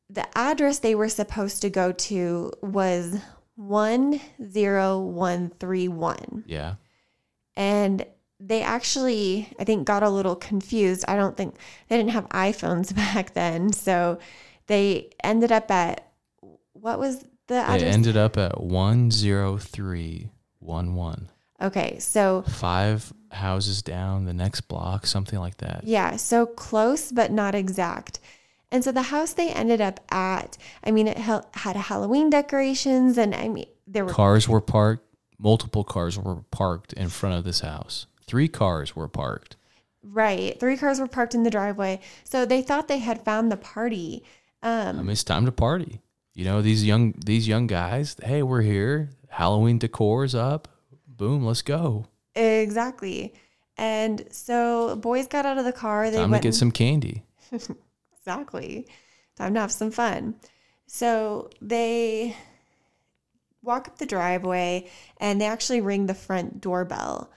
[0.08, 3.18] the address they were supposed to go to was
[3.56, 6.44] 10131.
[6.46, 6.74] Yeah.
[7.56, 8.06] And
[8.40, 11.04] they actually, I think, got a little confused.
[11.08, 11.56] I don't think
[11.88, 13.72] they didn't have iPhones back then.
[13.72, 14.18] So
[14.66, 16.10] they ended up at
[16.72, 17.82] what was the address?
[17.82, 21.28] They ended up at 10311.
[21.64, 21.98] Okay.
[21.98, 25.82] So Five houses down, the next block, something like that.
[25.84, 28.20] Yeah, so close but not exact.
[28.70, 33.16] And so the house they ended up at, I mean, it hel- had Halloween decorations,
[33.18, 35.04] and I mean, there were Cars were parked,
[35.38, 38.06] multiple cars were parked in front of this house.
[38.26, 39.56] Three cars were parked.
[40.02, 42.00] right three cars were parked in the driveway.
[42.24, 44.24] So they thought they had found the party.
[44.62, 46.00] Um, I mean, it's time to party.
[46.34, 49.10] You know, these young these young guys, hey, we're here.
[49.28, 50.68] Halloween decor's up.
[51.16, 52.06] Boom, let's go.
[52.34, 53.34] Exactly.
[53.76, 56.10] And so boys got out of the car.
[56.10, 57.22] They Time to went get some candy.
[58.26, 58.86] Exactly.
[59.36, 60.34] Time to have some fun.
[60.86, 62.34] So they
[63.62, 64.88] walk up the driveway
[65.18, 67.30] and they actually ring the front doorbell.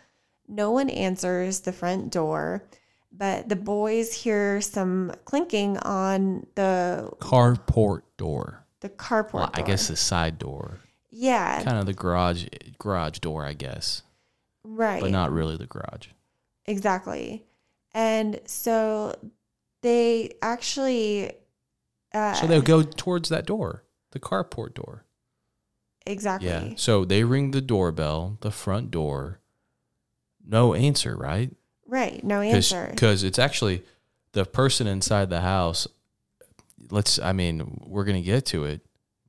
[0.48, 2.64] No one answers the front door,
[3.12, 8.64] but the boys hear some clinking on the Carport door.
[8.80, 9.68] the carport Well, I door.
[9.68, 10.80] guess the side door.
[11.20, 12.46] Yeah, Kind of the garage
[12.78, 14.04] garage door, I guess.
[14.64, 15.02] right.
[15.02, 16.08] But not really the garage.
[16.66, 17.44] Exactly.
[17.94, 19.16] And so
[19.82, 21.32] they actually
[22.14, 25.06] uh So they'll go towards that door, the carport door.
[26.06, 26.50] exactly.
[26.50, 26.74] Yeah.
[26.76, 29.40] So they ring the doorbell, the front door.
[30.46, 31.52] No answer, right?
[31.88, 32.24] Right.
[32.24, 32.90] No answer.
[32.92, 33.84] Because it's actually
[34.34, 35.88] the person inside the house.
[36.92, 38.82] Let's, I mean, we're going to get to it.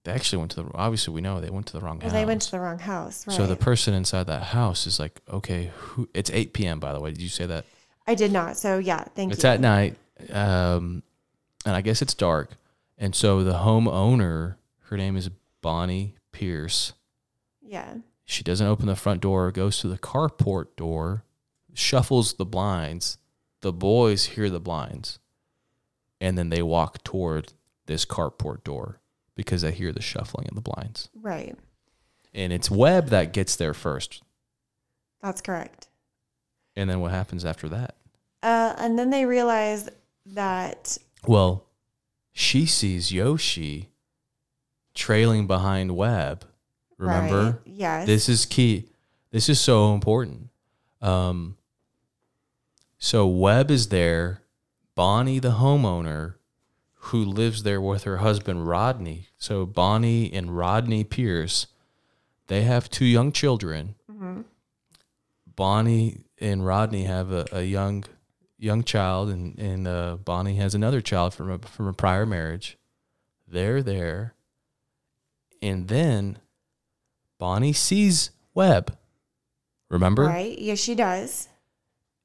[0.04, 2.12] They actually went to the, obviously, we know they went to the wrong Well, house.
[2.12, 3.26] they went to the wrong house.
[3.26, 3.36] Right.
[3.36, 7.00] So the person inside that house is like, okay, who, it's 8 p.m., by the
[7.00, 7.10] way.
[7.10, 7.64] Did you say that?
[8.06, 8.56] I did not.
[8.56, 9.50] So yeah, thank It's you.
[9.50, 9.96] It's at night.
[10.32, 11.02] Um,
[11.66, 12.52] and I guess it's dark.
[12.96, 15.30] And so the homeowner, her name is
[15.60, 16.92] Bonnie Peairs.
[17.62, 17.96] yeah.
[18.24, 21.24] She doesn't open the front door, goes to the carport door,
[21.72, 23.16] shuffles the blinds.
[23.62, 25.18] The boys hear the blinds.
[26.20, 27.54] And then they walk toward
[27.86, 29.00] this carport door
[29.38, 31.08] because they hear the shuffling of the blinds.
[31.14, 31.56] Right.
[32.34, 34.20] And it's Webb that gets there first.
[35.22, 35.86] That's correct.
[36.74, 37.94] And then what happens after that?
[38.42, 39.88] Uh, and then they realize
[40.26, 41.66] that Well,
[42.32, 43.90] she sees Yoshi
[44.92, 46.44] trailing behind Webb.
[46.96, 47.42] Remember?
[47.44, 48.06] right, yes.
[48.08, 48.88] This is key.
[49.30, 50.48] This is so important.
[51.00, 51.56] Um,
[52.98, 54.42] so Webb is there.
[54.96, 56.34] Bonnie, the homeowner,
[57.08, 59.28] who lives there with her husband Rodney.
[59.38, 61.66] So Bonnie and Rodney Peairs,
[62.48, 63.94] they have two young children.
[64.10, 64.44] Mhm.
[65.56, 68.04] Bonnie and Rodney have a, a young
[68.58, 72.76] young child, and and uh, Bonnie has another child from a, from a prior marriage.
[73.46, 74.34] They're there,
[75.62, 76.38] and then
[77.38, 78.96] Bonnie sees Webb.
[79.90, 80.58] Remember, Right.
[80.58, 81.48] Yes, she does.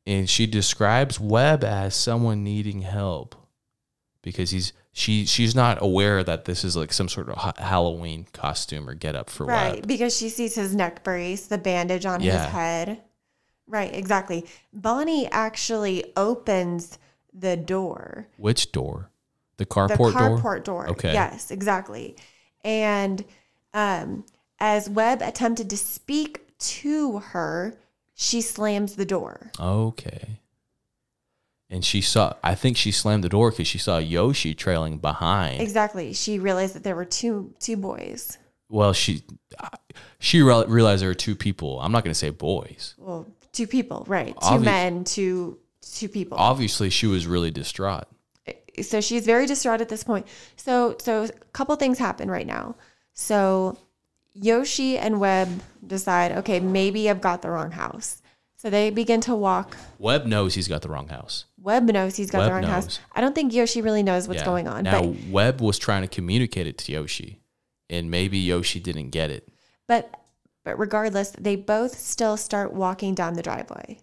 [0.06, 3.36] and she describes Webb as someone needing help
[4.24, 8.26] because he's she she's not aware that this is like some sort of ha- Halloween
[8.34, 9.76] costume or get up for Right.
[9.76, 9.88] Webb.
[9.88, 12.44] Because she sees his neck brace, the bandage on Yeah.
[12.46, 13.02] his head.
[13.68, 13.94] Right.
[13.94, 14.46] Exactly.
[14.74, 16.98] Bonnie actually opens
[17.34, 18.28] the door.
[18.38, 19.10] Which door?
[19.58, 20.60] The the carport, door.
[20.60, 20.90] door.
[20.90, 21.14] Okay.
[21.14, 22.16] Yes, exactly.
[22.64, 23.24] And
[23.74, 24.26] um,
[24.60, 27.76] as Webb attempted to speak to her,
[28.16, 29.52] she slams the door.
[29.60, 30.40] Okay.
[31.74, 32.36] And she saw.
[32.44, 35.60] I think she slammed the door because she saw Yoshi trailing behind.
[35.60, 36.14] Exactly.
[36.14, 38.38] She realized that there were two two boys.
[38.70, 39.24] Well, she
[40.20, 41.82] she realized there were two people.
[41.82, 42.94] I'm not going to say boys.
[43.00, 44.36] Well, two people, right?
[44.48, 46.38] Two men, two two people.
[46.38, 48.06] Obviously, she was really distraught.
[48.84, 50.28] so she's very distraught at this point.
[50.58, 52.76] So so a couple things happen right now.
[53.14, 53.80] So
[54.36, 55.50] Yoshi and Webb
[55.86, 58.22] decide, okay, maybe I've got the wrong house.
[58.64, 59.76] So they begin to walk.
[60.00, 61.44] Webb knows he's got the wrong house.
[61.64, 62.70] Webb knows he's got the wrong knows.
[62.72, 63.00] house.
[63.14, 64.46] I don't think Yoshi really knows what's Yeah.
[64.46, 64.84] going on.
[64.84, 67.40] Now, But Webb was trying to communicate it to Yoshi,
[67.90, 69.48] and maybe Yoshi didn't get it.
[69.88, 70.20] but
[70.66, 74.00] but regardless, they both still start walking down the driveway.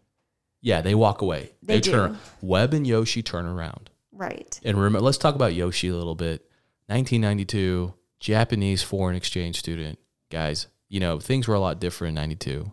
[0.60, 1.52] Yeah, they walk away.
[1.62, 2.12] They turn.
[2.12, 2.18] do.
[2.42, 3.88] Webb and Yoshi turn around.
[4.12, 4.60] Right.
[4.62, 6.42] And remember, let's talk about Yoshi a little bit.
[6.88, 9.98] 1992, Japanese foreign exchange student.
[10.30, 12.70] Guys, you know, things were a lot different in 92.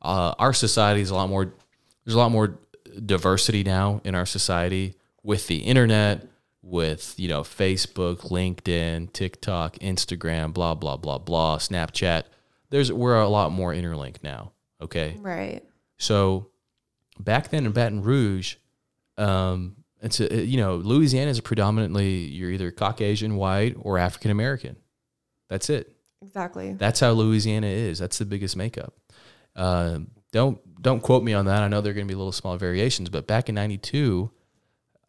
[0.00, 1.52] Uh, our society is a lot more,
[2.04, 2.58] there's a lot more
[3.04, 6.26] diversity now in our society with the internet,
[6.62, 12.24] with, you know, Facebook, LinkedIn, TikTok, Instagram, blah, blah, blah, blah, Snapchat.
[12.70, 14.52] There's, we're a lot more interlinked now.
[14.80, 15.16] Okay.
[15.18, 15.62] Right.
[15.98, 16.48] So
[17.18, 18.56] back then in Baton Rouge,
[19.18, 24.76] um, it's a, you know Louisiana is predominantly you're either Caucasian, white, or African American.
[25.48, 25.94] That's it.
[26.22, 26.74] Exactly.
[26.74, 27.98] That's how Louisiana is.
[27.98, 28.94] That's the biggest makeup.
[29.54, 30.00] Uh,
[30.32, 31.62] don't don't quote me on that.
[31.62, 34.30] I know there are going to be little small variations, but back in '92,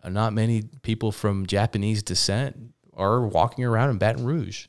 [0.03, 4.67] uh, not many people from Japanese descent are walking around in Baton Rouge,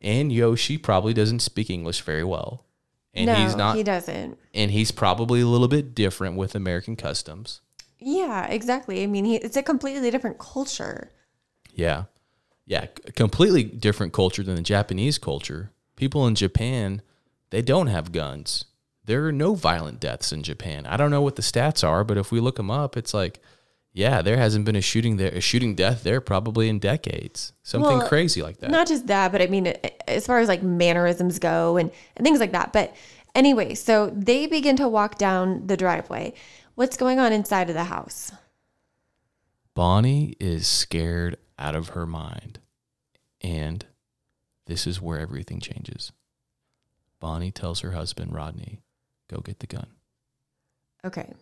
[0.00, 2.66] and Yoshi probably doesn't speak English very well,
[3.14, 4.38] and no, he's not, he doesn't.
[4.54, 7.60] and he's probably a little bit different with American customs.
[8.00, 9.02] Yeah, exactly.
[9.02, 11.10] I mean, he, it's a completely different culture.
[11.74, 12.04] Yeah.
[12.64, 12.86] Yeah.
[13.16, 15.72] Completely different culture than the Japanese culture.
[15.96, 17.02] People in Japan,
[17.50, 18.66] they don't have guns.
[19.08, 20.84] There are no violent deaths in Japan.
[20.84, 23.40] I don't know what the stats are, but if we look them up, it's like,
[23.94, 27.54] yeah, there hasn't been a shooting there, a shooting death there probably in decades.
[27.62, 28.70] Something Well, crazy like that.
[28.70, 29.68] Not just that, but I mean,
[30.06, 32.74] as far as like mannerisms go and, and things like that.
[32.74, 32.94] But
[33.34, 36.34] anyway, so they begin to walk down the driveway.
[36.74, 38.30] What's going on inside of the house?
[39.72, 42.58] Bonnie is scared out of her mind.
[43.40, 43.86] And
[44.66, 46.12] this is where everything changes.
[47.20, 48.82] Bonnie tells her husband, Rodney,
[49.28, 49.86] go get the gun.
[51.04, 51.32] Okay.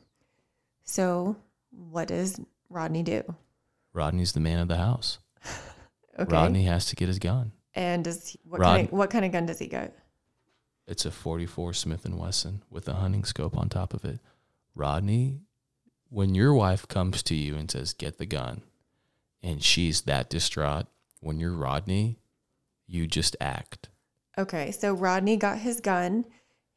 [0.84, 1.36] So
[1.70, 3.22] what does Rodney do?
[3.92, 5.18] Rodney's the man of the house.
[6.18, 6.32] Okay.
[6.32, 7.52] Rodney has to get his gun.
[7.74, 9.94] And does he, what, Rod- kind of, what kind of gun does he get?
[10.86, 14.18] It's a 44 Smith and Wesson with a hunting scope on top of it.
[14.74, 15.40] Rodney,
[16.08, 18.62] when your wife comes to you and says, "Get the gun,"
[19.42, 20.86] and she's that distraught,
[21.20, 22.18] when you're Rodney,
[22.86, 23.90] you just act.
[24.38, 24.70] Okay.
[24.70, 26.24] So Rodney got his gun.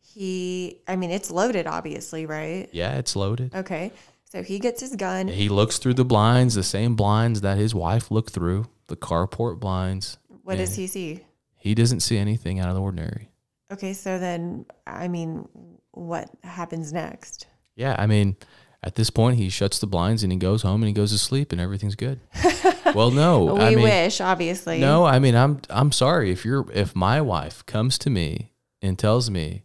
[0.01, 2.67] He, I mean, it's loaded, obviously, right?
[2.71, 3.53] Yeah, it's loaded.
[3.53, 3.91] Okay.
[4.25, 5.27] So he gets his gun.
[5.27, 9.59] He looks through the blinds, the same blinds that his wife looked through, the carport
[9.59, 10.17] blinds.
[10.43, 11.25] What does he see?
[11.57, 13.29] He doesn't see anything out of the ordinary.
[13.71, 13.93] Okay.
[13.93, 15.47] So then, I mean,
[15.91, 17.47] what happens next?
[17.75, 18.35] Yeah, I mean,
[18.83, 21.17] at this point, he shuts the blinds and he goes home and he goes to
[21.17, 22.19] sleep and everything's good.
[22.95, 24.79] well, no, we I mean, wish, obviously.
[24.79, 28.97] no, I mean, I'm I'm sorry if you're if my wife comes to me and
[28.97, 29.63] tells me,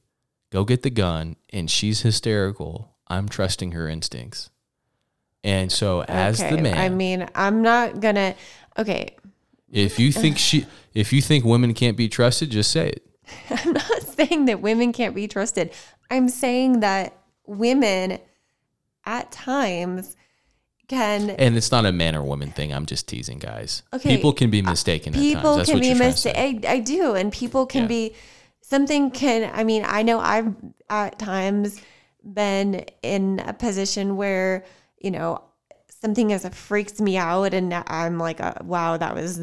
[0.55, 4.50] go get the gun, and she's hysterical, I'm trusting her instincts.
[5.42, 8.34] And so, as the man, I mean, I'm not gonna.
[8.78, 9.16] Okay,
[9.70, 13.07] if you think she, if you think women can't be trusted, just say it.
[13.50, 15.72] I'm not saying that women can't be trusted.
[16.09, 18.20] I'm saying that women,
[19.05, 20.16] at times,
[20.88, 22.72] can And it's not a man or woman thing.
[22.72, 23.82] I'm just teasing, guys.
[23.92, 25.57] Okay, People can be uh, mistaken at people times.
[25.57, 26.30] That's can what be you're trying to say.
[26.32, 26.70] mistaken.
[26.70, 27.88] I, I do, and people can Yeah.
[27.88, 28.14] be.
[28.67, 29.51] Something can.
[29.55, 30.55] I mean, I know I've
[30.89, 31.81] at times
[32.25, 34.65] been in a position where
[34.99, 35.43] you know
[36.01, 39.39] something has freaks me out, and I'm like, uh, wow, that was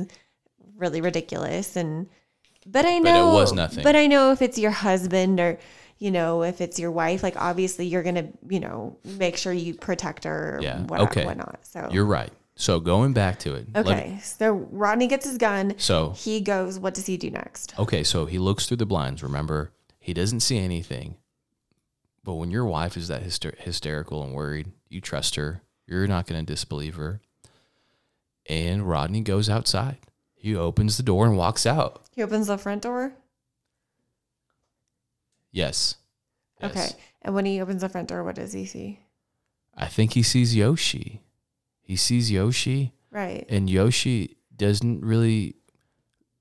[0.76, 2.10] really ridiculous, and
[2.66, 3.84] but I But it know was nothing.
[3.84, 5.60] But I know if it's your husband or
[6.00, 9.76] you know if it's your wife, like obviously you're gonna you know make sure you
[9.76, 11.26] protect her, Yeah, whatever, okay.
[11.26, 11.60] whatnot.
[11.62, 12.32] So You're right.
[12.62, 13.70] So going back to it.
[13.76, 15.74] okay, so Rodney gets his gun.
[15.80, 16.78] so He goes.
[16.78, 17.74] What does he do next?
[17.80, 19.24] Okay, so he looks through the blinds.
[19.24, 21.16] Remember, he doesn't see anything.
[22.24, 25.64] But when your wife is that hyster- hysterical and worried, you trust her.
[25.88, 27.20] You're not going to disbelieve her.
[28.47, 29.97] And Rodney goes outside.
[30.36, 32.03] He opens the door and walks out.
[32.12, 33.14] He opens the front door.
[35.51, 35.95] Yes.
[36.62, 36.72] Yes.
[36.78, 36.89] Okay.
[37.24, 38.99] And when he opens the front door, what does he see?
[39.76, 41.22] I think he sees Yoshi.
[41.82, 43.46] He sees Yoshi, Right.
[43.50, 45.56] and Yoshi doesn't really,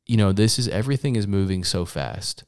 [0.06, 2.44] you know, this is everything is moving so fast.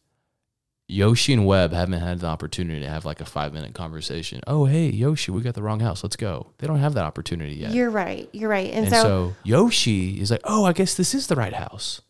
[0.89, 4.43] Yoshi and Webb haven't had the opportunity to have like a five minute conversation.
[4.47, 6.03] Oh, hey, Yoshi, we got the wrong house.
[6.03, 6.53] Let's go.
[6.59, 7.73] They don't have that opportunity yet.
[7.73, 8.29] You're right.
[8.33, 8.69] You're right.
[8.71, 12.03] And, and so, so, Yoshi is like, oh, I guess this is the right house.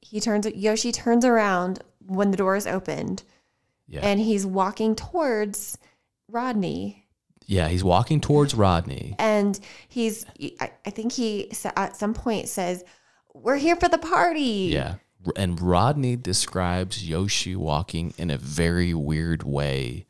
[0.00, 0.46] he turns.
[0.46, 3.22] Yoshi turns around when the door is opened,
[3.86, 4.00] Yeah.
[4.00, 5.78] and he's walking towards
[6.28, 7.06] Rodney.
[7.50, 7.68] Yeah.
[7.68, 9.16] He's walking towards Rodney.
[9.18, 10.24] And he's.
[10.60, 12.84] I, I think he sa- at some point says,
[13.34, 14.94] "We're here for the party." Yeah.
[15.36, 20.06] And Rodney describes Yoshi walking in a very weird way.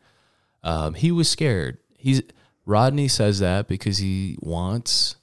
[0.62, 1.78] Um, he was scared.
[1.96, 2.22] He's
[2.66, 5.16] Rodney says that because he wants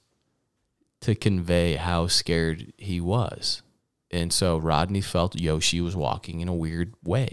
[1.00, 3.62] to convey how scared he was.
[4.10, 7.30] And so Rodney felt Yoshi was walking in a weird way.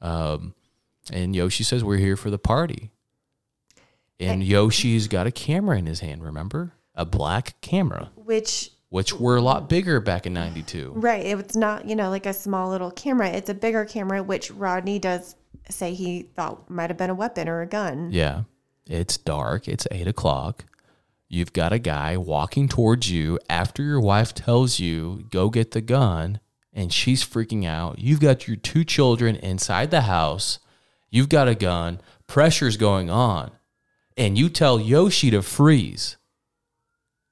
[0.00, 0.54] Um,
[1.12, 2.90] and Yoshi says, We're here for the party.
[4.28, 6.72] And Yoshi's got a camera in his hand, remember?
[6.94, 10.92] A black camera, Which which were a lot bigger back in 92.
[10.96, 13.28] right, it's not you know like a small little camera.
[13.28, 15.36] It's a bigger camera, which Rodney does
[15.70, 18.10] say he thought might have been a weapon or a gun.
[18.12, 18.42] Yeah.
[18.86, 19.68] It's dark.
[19.68, 20.64] It's eight o'clock.
[21.28, 25.80] You've got a guy walking towards you after your wife tells you, go get the
[25.80, 26.40] gun,
[26.72, 28.00] and she's freaking out.
[28.00, 30.58] You've got your two children inside the house.
[31.08, 32.00] You've got a gun.
[32.26, 33.52] Pressure's going on.
[34.16, 36.16] And you tell Yoshi to freeze.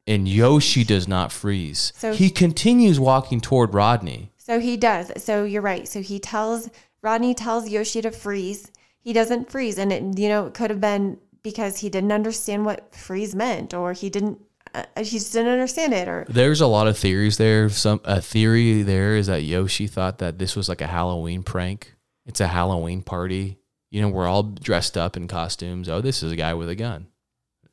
[0.07, 1.93] And Yoshi does not freeze.
[1.97, 4.31] So- he continues walking toward Rodney.
[4.39, 5.13] So he does.
[5.23, 5.87] So you're right.
[5.87, 6.71] So he tells
[7.03, 8.73] Rodney tells Yoshi to freeze.
[9.01, 12.65] He doesn't freeze, and it you know it could have been because he didn't understand
[12.65, 14.41] what freeze meant, or he didn't
[14.75, 17.69] uh, he just didn't understand it, or There's a lot of theories there.
[17.69, 21.95] Some a theory there is that Yoshi thought that this was like a Halloween prank.
[22.27, 23.59] It's a Halloween party.
[23.91, 25.89] You know, we're all dressed up in costumes.
[25.89, 27.07] Oh, this is a guy with a gun.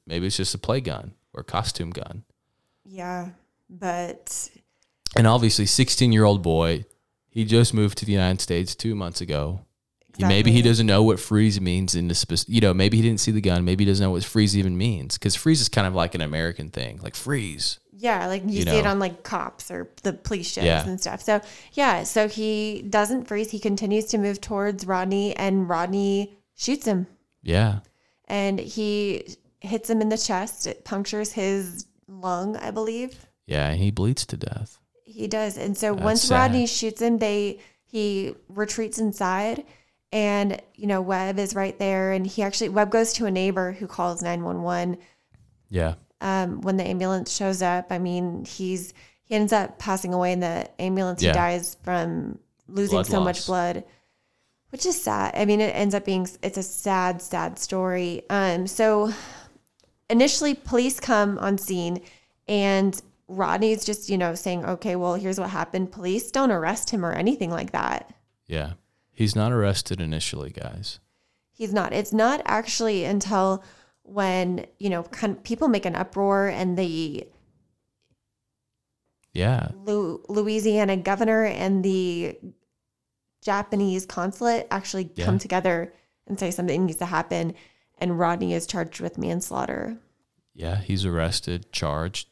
[0.08, 2.24] Maybe it's just a play gun or a costume gun.
[2.86, 3.30] yeah,
[3.70, 4.50] but
[5.16, 6.86] And obviously, 16 year old boy,
[7.30, 9.65] he just moved to the United States two months ago.
[10.18, 13.04] He- Maybe he doesn't know what freeze means in the spec- you know, maybe he
[13.04, 13.66] didn't see the gun.
[13.66, 16.22] Maybe he doesn't know what freeze even means because freeze is kind of like an
[16.22, 17.80] American thing, like freeze.
[17.98, 20.86] Yeah, like you, You see it on like cops or the police shows Yeah.
[20.88, 21.22] and stuff.
[21.22, 21.42] So
[21.74, 23.52] yeah, so he doesn't freeze.
[23.52, 27.08] He continues to move towards Rodney, and Rodney shoots him,
[27.44, 27.80] Yeah.
[28.26, 30.68] and he hits him in the chest.
[30.68, 33.26] It punctures his lung, I believe.
[33.48, 33.70] Yeah.
[33.70, 34.78] And he bleeds to death.
[35.06, 36.36] He does, and so That's once sad.
[36.36, 39.64] Rodney shoots him, they he retreats inside,
[40.16, 43.74] and you know Webb is right there, and he actually Webb goes to a neighbor
[43.74, 44.98] who calls nine one one
[45.70, 45.96] Yeah.
[46.22, 47.88] um, when the ambulance shows up.
[47.92, 48.94] I mean, he's
[49.24, 51.22] he ends up passing away in the ambulance.
[51.22, 51.32] Yeah.
[51.32, 52.40] He dies from
[52.70, 53.84] losing Blood so much blood,
[54.70, 55.34] which is sad.
[55.36, 58.24] I mean, it ends up being it's a sad, sad story.
[58.30, 59.12] Um, so
[60.10, 62.02] initially, police come on scene,
[62.48, 67.06] and Rodney's just you know saying, "Okay, well, here's what happened." Police don't arrest him
[67.06, 68.14] or anything like that.
[68.48, 68.74] Yeah.
[69.16, 71.00] He's not arrested initially, guys.
[71.52, 71.94] He's not.
[71.94, 73.64] It's not actually until
[74.04, 77.26] when you know kind of people make an uproar and the
[79.34, 79.70] Yeah.
[79.74, 82.38] Lu- Louisiana governor and the
[83.42, 85.26] Japanese consulate actually Yeah.
[85.26, 85.94] come together
[86.28, 87.54] and say something needs to happen,
[87.98, 89.98] and Rodney is charged with manslaughter.
[90.54, 90.78] Yeah.
[90.82, 92.30] He's arrested, charged.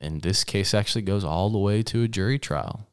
[0.00, 2.86] And this case actually goes all the way to a jury trial.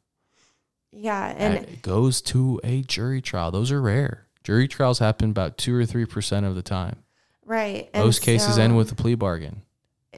[0.92, 3.50] Yeah, and it goes to a jury trial.
[3.50, 4.26] Those are rare.
[4.42, 7.02] Jury trials happen about two or three percent of the time.
[7.44, 7.88] right.
[7.94, 9.62] And Most cases so- end with a plea bargain.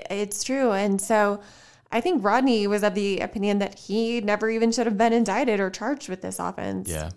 [0.09, 1.43] It's true, and so
[1.91, 5.61] I think Rodney was of the opinion that he never even should have been indicted
[5.61, 6.89] or charged with this offense.
[6.89, 7.11] Yeah.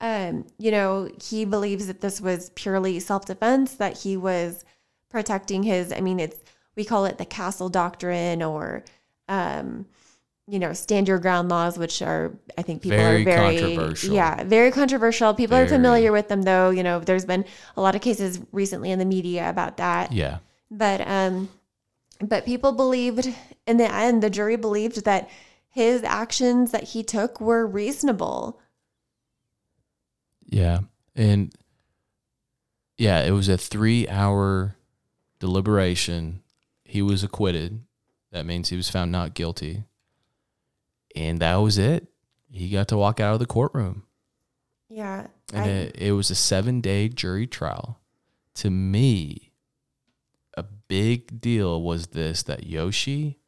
[0.00, 4.64] um, you know, he believes that this was purely self defense, that he was
[5.08, 6.38] protecting his, I mean, it's,
[6.76, 8.84] we call it the castle doctrine or,
[9.28, 9.86] um,
[10.48, 14.14] you know, stand your ground laws, which are, I think people Very are very, controversial.
[14.14, 15.34] yeah, very controversial.
[15.34, 16.70] People are familiar with them though.
[16.70, 17.44] You know, there's been
[17.76, 20.12] a lot of cases recently in the media about that.
[20.12, 20.38] Yeah.
[20.70, 21.48] But, um,
[22.20, 23.32] but people believed
[23.66, 25.30] in the end, the jury believed that
[25.68, 28.60] his actions that he took were reasonable.
[30.44, 30.80] Yeah.
[31.14, 31.54] And
[32.98, 34.76] yeah, it was a three hour
[35.38, 36.42] deliberation.
[36.84, 37.80] He was acquitted.
[38.32, 39.84] That means he was found not guilty.
[41.14, 42.06] And that was it.
[42.50, 44.04] He got to walk out of the courtroom.
[44.88, 45.28] Yeah.
[45.52, 48.00] And I- it, it was a seven day jury trial.
[48.56, 49.52] To me,
[50.56, 53.38] a big deal was this that Yoshi,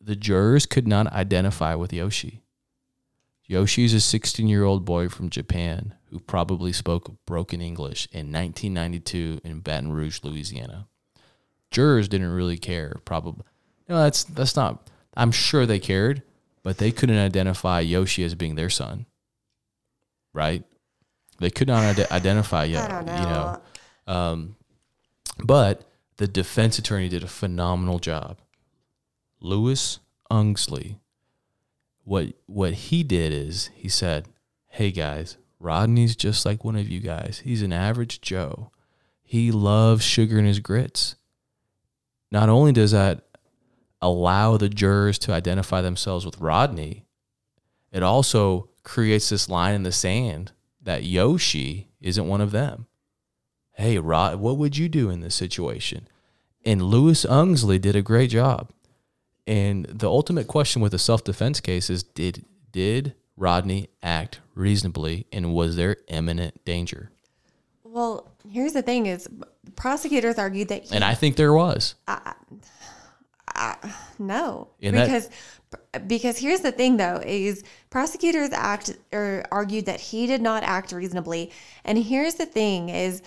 [0.00, 2.42] the jurors could not identify with Yoshi.
[3.46, 9.40] Yoshi's a 16 year old boy from Japan who probably spoke broken English in 1992
[9.44, 10.86] in Baton Rouge, Louisiana.
[11.70, 13.44] Jurors didn't really care, probably.
[13.88, 14.88] No, that's that's not.
[15.16, 16.22] I'm sure they cared,
[16.62, 19.06] but they couldn't identify Yoshi as being their son.
[20.32, 20.64] Right?
[21.38, 22.98] They could not ide- identify Yo- know.
[23.00, 23.60] you know.
[24.06, 24.56] Um,
[25.44, 25.82] but
[26.18, 28.38] the defense attorney did a phenomenal job.
[29.40, 29.98] Lewis
[30.30, 30.98] Unglesby,
[32.04, 34.28] what what he did is he said,
[34.68, 37.42] "Hey guys, Rodney's just like one of you guys.
[37.44, 38.70] He's an average Joe.
[39.22, 41.16] He loves sugar in his grits.
[42.30, 43.24] Not only does that
[44.02, 47.06] allow the jurors to identify themselves with Rodney,
[47.92, 52.86] it also creates this line in the sand that Yoshi isn't one of them.
[53.74, 56.08] Hey, Rod, what would you do in this situation?
[56.64, 58.70] And Lewis Unglesby did a great job.
[59.46, 65.26] And the ultimate question with a self defense case is did did Rodney act reasonably
[65.32, 67.10] and was there imminent danger?
[67.82, 69.28] Well, here's the thing: is
[69.74, 71.96] prosecutors argued that he And I think there was.
[74.18, 75.30] No And that- because
[76.06, 80.92] because here's the thing though is prosecutors act or argued that he did not act
[80.92, 81.50] reasonably,
[81.84, 83.22] and here's the thing is.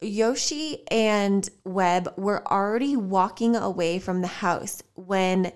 [0.00, 5.50] Yoshi and Webb were already walking away from the house when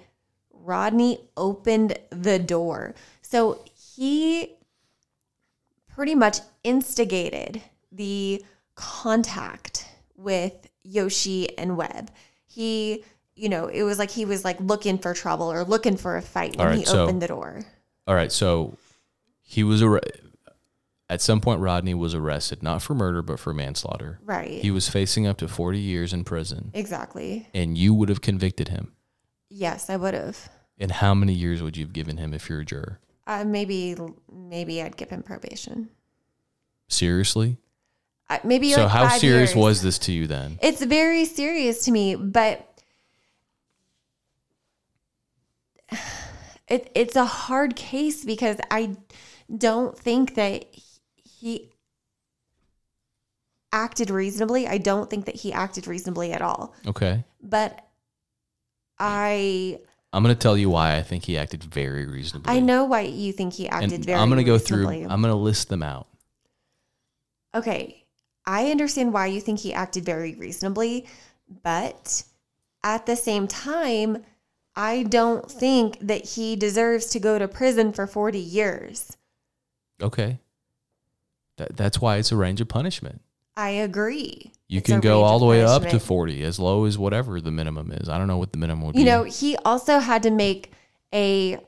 [0.51, 2.95] Rodney opened the door.
[3.21, 4.57] So he
[5.87, 7.63] pretty much instigated
[7.93, 8.43] the
[8.75, 12.11] contact with Yoshi and Webb.
[12.47, 13.05] He,
[13.39, 16.23] you know, it was like he was like looking for trouble or looking for a
[16.23, 17.65] fight when right, he so- opened the door.
[18.07, 18.77] All right, so
[19.43, 20.01] he was arre-
[21.11, 21.61] at some point.
[21.61, 24.19] Rodney was arrested, not for murder, but for manslaughter.
[24.25, 24.63] Right.
[24.63, 27.49] He was facing up to forty years in prison, exactly.
[27.55, 28.93] and you would have convicted him.
[29.51, 30.49] Yes, I would have.
[30.79, 33.01] And how many years would you have given him if you're a juror?
[33.27, 33.97] Uh, maybe
[34.33, 35.91] maybe I'd give him probation.
[36.89, 37.59] Seriously?
[38.31, 39.57] Uh, maybe so like how serious years.
[39.57, 40.59] was this to you then?
[40.63, 42.65] It's very serious to me, but
[46.69, 48.97] it it's a hard case because I
[49.57, 50.67] don't think that
[51.25, 51.71] he
[53.73, 54.67] acted reasonably.
[54.67, 56.75] I don't think that he acted reasonably at all.
[56.87, 57.25] Okay.
[57.43, 57.87] But
[58.99, 59.79] I
[60.13, 62.53] I'm going to tell you why I think he acted very reasonably.
[62.53, 64.23] I know why you think he And acted very reasonably.
[64.23, 64.89] I'm going to go through.
[64.89, 66.07] I'm going to list them out.
[67.55, 68.05] Okay,
[68.47, 71.07] I understand why you think he acted very reasonably,
[71.63, 72.25] but
[72.83, 74.25] at the same time,
[74.79, 79.17] I don't think that he deserves to go to prison for 40 years.
[80.01, 80.39] Okay.
[81.57, 83.21] That, that's why it's a range of punishment.
[83.57, 84.53] I agree.
[84.69, 87.51] You It's can go all the way up to 40, as low as whatever the
[87.51, 88.09] minimum is.
[88.09, 89.05] I don't know what the minimum would You be.
[89.05, 90.71] You know, he also had to make
[91.13, 91.59] a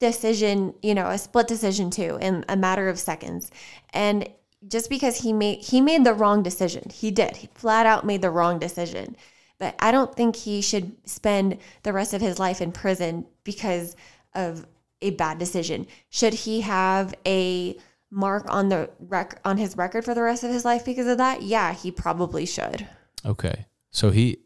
[0.00, 3.52] decision, you know, a split decision too in a matter of seconds.
[3.90, 4.28] And
[4.66, 6.90] just because he made he made the wrong decision.
[6.92, 7.36] He did.
[7.36, 9.16] He flat out made the wrong decision.
[9.60, 13.94] But I don't think he should spend the rest of his life in prison because
[14.34, 14.66] of
[15.02, 15.86] a bad decision.
[16.08, 17.76] Should he have a
[18.10, 21.18] mark on the rec- on his record for the rest of his life because of
[21.18, 21.42] that?
[21.42, 22.88] Yeah, he probably should.
[23.24, 23.66] Okay.
[23.90, 24.38] So he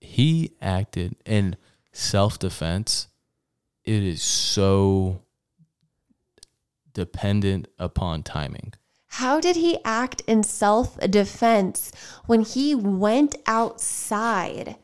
[0.00, 1.56] he acted in
[1.92, 3.08] self-defense.
[3.84, 5.22] It is so
[6.92, 8.74] dependent upon timing.
[9.16, 11.90] How did he act in self defense
[12.26, 14.76] when he went outside?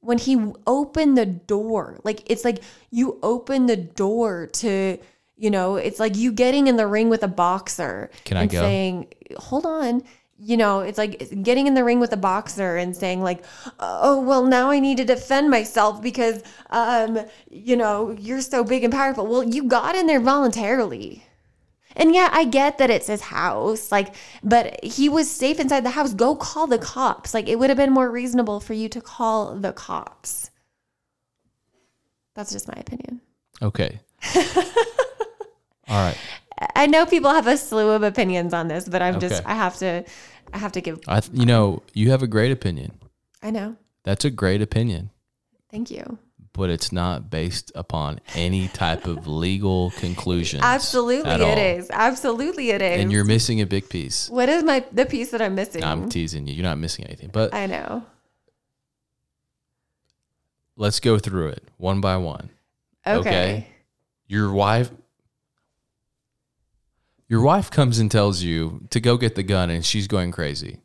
[0.00, 2.00] When he opened the door?
[2.02, 4.96] Like, it's like you open the door to,
[5.36, 8.50] you know, it's like you getting in the ring with a boxer Can I and
[8.50, 8.62] go?
[8.62, 10.04] saying, hold on.
[10.38, 13.44] You know, it's like getting in the ring with a boxer and saying like,
[13.78, 17.18] "Oh, well, now I need to defend myself because um,
[17.50, 21.24] you know, you're so big and powerful." Well, you got in there voluntarily.
[22.00, 25.90] And yeah, I get that it's his house, like, but he was safe inside the
[25.90, 26.14] house.
[26.14, 27.34] Go call the cops.
[27.34, 30.50] Like, it would have been more reasonable for you to call the cops.
[32.34, 33.20] That's just my opinion.
[33.60, 34.00] Okay.
[34.34, 34.42] All
[35.88, 36.16] right.
[36.74, 39.76] I know people have a slew of opinions on this, but I'm just I have
[39.78, 40.04] to,
[40.54, 42.92] I have to give, I th- you know, you have a great opinion.
[43.42, 43.76] I know.
[44.04, 45.10] That's a great opinion,
[45.70, 46.18] Thank you.
[46.60, 50.60] But it's not based upon any type of legal conclusion.
[50.62, 51.56] Absolutely, it all.
[51.56, 51.88] is.
[51.90, 53.00] Absolutely, it is.
[53.00, 54.28] And you're missing a big piece.
[54.28, 55.82] what is my, the piece that I'm missing?
[55.82, 56.52] I'm teasing you.
[56.52, 57.30] You're not missing anything.
[57.32, 58.04] But I know.
[60.76, 62.50] let's go through it one by one.
[63.06, 63.18] Okay.
[63.20, 63.66] Okay.
[64.26, 64.90] Your wife
[67.26, 70.76] Your wife comes and tells you to go get the gun and she's going crazy.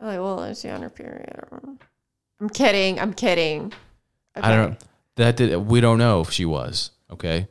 [0.00, 1.28] I'm like, well, is she on her period?
[2.40, 2.98] I'm kidding.
[2.98, 3.74] I'm kidding.
[4.34, 7.48] I don't that did we don't know if she was, okay?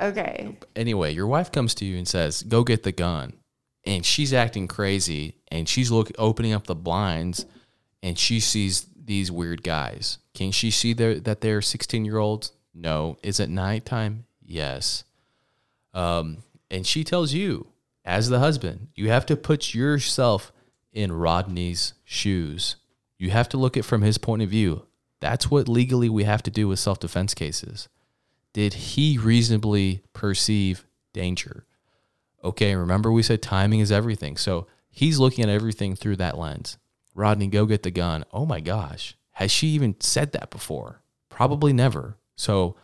[0.00, 0.56] Okay.
[0.74, 3.34] Anyway, your wife comes to you and says, "Go get the gun."
[3.84, 7.46] And she's acting crazy and she's look opening up the blinds
[8.02, 10.18] and she sees these weird guys.
[10.34, 12.52] Can she see their, that they're 16-year-olds?
[12.74, 13.16] No.
[13.22, 14.26] Is it nighttime?
[14.42, 15.04] Yes.
[15.94, 16.38] Um,
[16.70, 17.68] and she tells you,
[18.04, 20.52] as the husband, you have to put yourself
[20.92, 22.76] in Rodney's shoes.
[23.18, 24.86] You have to look at from his point of view.
[25.20, 27.88] That's what legally we have to do with self defense cases.
[28.52, 31.66] Did he reasonably perceive danger?
[32.42, 34.36] Okay, remember we said timing is everything.
[34.36, 36.78] So he's looking at everything through that lens.
[37.14, 38.24] Rodney, go get the gun.
[38.32, 39.16] Oh my gosh.
[39.32, 41.02] Has she even said that before?
[41.28, 42.16] Probably never.
[42.34, 42.76] So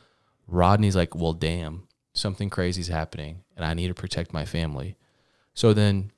[0.46, 4.96] Rodney's like, well, damn, something crazy's happening and I need to protect my family.
[5.54, 6.12] So then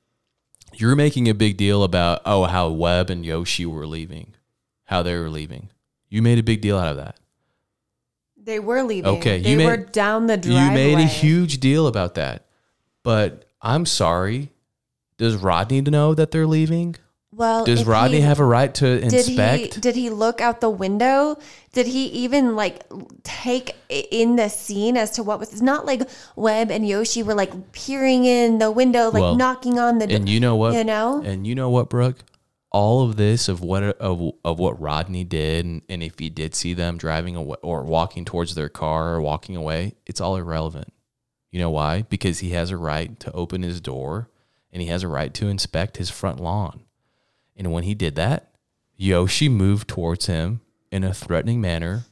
[0.73, 4.33] you're making a big deal about, oh, how Webb and Yoshi were leaving,
[4.85, 5.69] how they were leaving.
[6.09, 7.17] You made a big deal out of that.
[8.41, 9.17] They were leaving.
[9.17, 10.63] Okay, They you made- were down the driveway.
[10.65, 12.45] You made a huge deal about that.
[13.03, 14.51] But I'm sorry.
[15.17, 16.95] Does Rodney know that they're leaving?
[17.31, 19.75] Well, Does Rodney he- have a right to Did inspect?
[19.75, 21.37] he did he look out the window?
[21.73, 22.83] Did he even like
[23.23, 25.51] take in the scene as to what was?
[25.53, 26.01] It's not like
[26.35, 30.17] Webb and Yoshi were like peering in the window, like Well, knocking on the door.
[30.17, 30.73] and you know what?
[30.73, 31.21] You know?
[31.23, 32.17] And you know what, Brooke?
[32.71, 36.53] All of this of what of, of what Rodney did, and, and if he did
[36.53, 40.93] see them driving away or walking towards their car or walking away, it's all irrelevant.
[41.51, 42.03] You know why?
[42.03, 44.29] Because he has a right to open his door,
[44.71, 46.83] and he has a right to inspect his front lawn.
[47.55, 48.53] And when he did that,
[48.95, 50.61] Yoshi moved towards him
[50.91, 52.05] in a threatening manner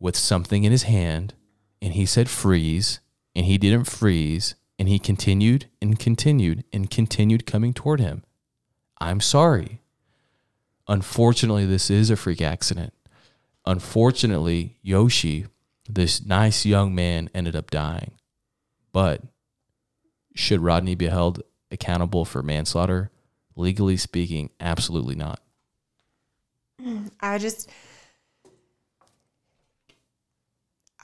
[0.00, 1.34] with something in his hand,
[1.80, 2.98] and he said freeze,
[3.36, 8.24] and he didn't freeze and he continued and continued and continued coming toward him.
[8.98, 9.79] I'm sorry.
[10.90, 12.92] Unfortunately, this is a freak accident.
[13.64, 15.46] Unfortunately, Yoshi,
[15.88, 18.10] this nice young man, ended up dying.
[18.92, 19.22] But
[20.34, 23.12] should Rodney be held accountable for manslaughter?
[23.54, 25.40] Legally speaking, absolutely not.
[27.20, 27.70] I just,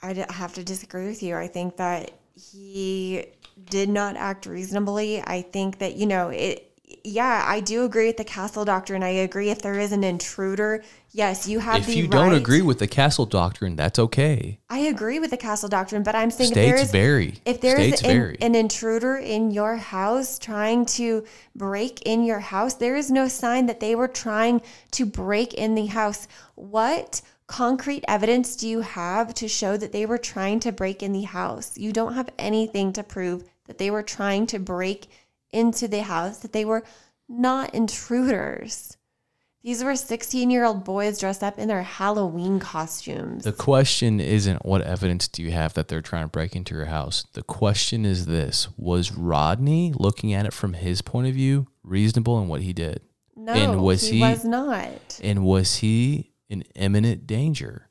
[0.01, 1.37] I have to disagree with you.
[1.37, 3.25] I think that he
[3.69, 5.21] did not act reasonably.
[5.21, 6.66] I think that, you know, it,
[7.07, 9.01] yeah, I do agree with the castle doctrine.
[9.01, 12.11] I agree if there is an intruder, yes, you have If you right.
[12.11, 14.59] don't agree with the castle doctrine, that's okay.
[14.69, 17.35] I agree with the castle doctrine, but I'm saying if there States is vary.
[17.45, 21.23] if there's an, an intruder in your house trying to
[21.55, 25.75] break in your house, there is no sign that they were trying to break in
[25.75, 26.27] the house.
[26.55, 31.13] What concrete evidence do you have to show that they were trying to break in
[31.13, 31.77] the house?
[31.77, 35.07] You don't have anything to prove that they were trying to break
[35.57, 36.83] into the house, that they were
[37.27, 38.97] not intruders.
[39.63, 43.43] These were 16 year old boys dressed up in their Halloween costumes.
[43.43, 46.85] The question isn't what evidence do you have that they're trying to break into your
[46.85, 47.25] house.
[47.33, 52.39] The question is this Was Rodney, looking at it from his point of view, reasonable
[52.41, 53.01] in what he did?
[53.35, 55.19] no, and was he he- was not.
[55.21, 57.89] And was he in imminent danger?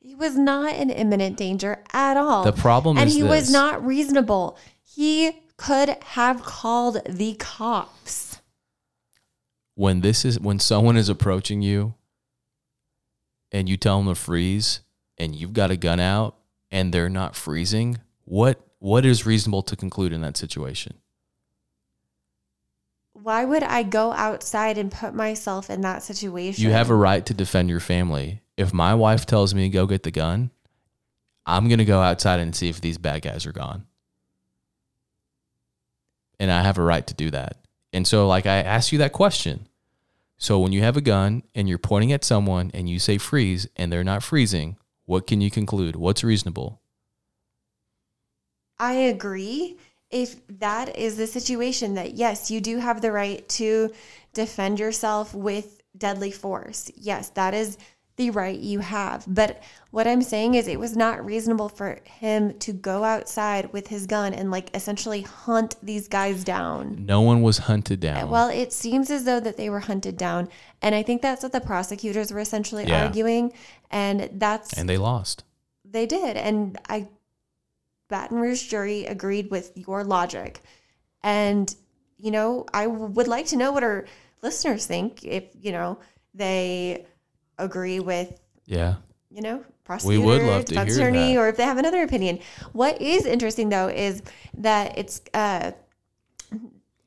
[0.00, 2.44] He was not in imminent danger at all.
[2.44, 4.56] The problem and is he was not reasonable.
[4.82, 8.40] He could have called the cops.
[9.74, 11.94] When this is when someone is approaching you
[13.52, 14.80] and you tell them to freeze
[15.18, 16.36] and you've got a gun out
[16.70, 20.94] and they're not freezing, what what is reasonable to conclude in that situation?
[23.12, 26.62] Why would I go outside and put myself in that situation?
[26.62, 28.42] You have a right to defend your family.
[28.56, 30.50] If my wife tells me go get the gun,
[31.44, 33.86] I'm going to go outside and see if these bad guys are gone.
[36.38, 37.56] And I have a right to do that.
[37.92, 39.68] And so like I asked you that question.
[40.38, 43.66] So when you have a gun and you're pointing at someone and you say freeze
[43.76, 44.76] and they're not freezing,
[45.06, 45.96] what can you conclude?
[45.96, 46.80] What's reasonable?
[48.78, 49.78] I agree.
[50.10, 53.90] If that is the situation, that yes, you do have the right to
[54.34, 56.90] defend yourself with deadly force.
[56.94, 57.78] Yes, that is
[58.16, 59.24] the right you have.
[59.26, 63.88] But what I'm saying is, it was not reasonable for him to go outside with
[63.88, 67.04] his gun and like essentially hunt these guys down.
[67.04, 68.30] No one was hunted down.
[68.30, 70.48] Well, it seems as though that they were hunted down,
[70.80, 73.04] and I think that's what the prosecutors were essentially Yeah.
[73.06, 73.52] arguing,
[73.90, 75.44] and that's and they lost.
[75.84, 76.36] they did.
[76.36, 77.08] And I,
[78.08, 80.60] Baton Rouge jury agreed with your logic.
[81.22, 81.74] And,
[82.18, 84.04] you know, I would like to know what our
[84.42, 85.98] listeners think if, you know,
[86.34, 87.04] they
[87.58, 88.96] agree with, Yeah.
[89.30, 91.40] you know, prosecutor, would love to hear attorney, that.
[91.40, 92.38] or if they have another opinion.
[92.72, 94.22] What is interesting, though, is
[94.58, 95.72] that it's uh,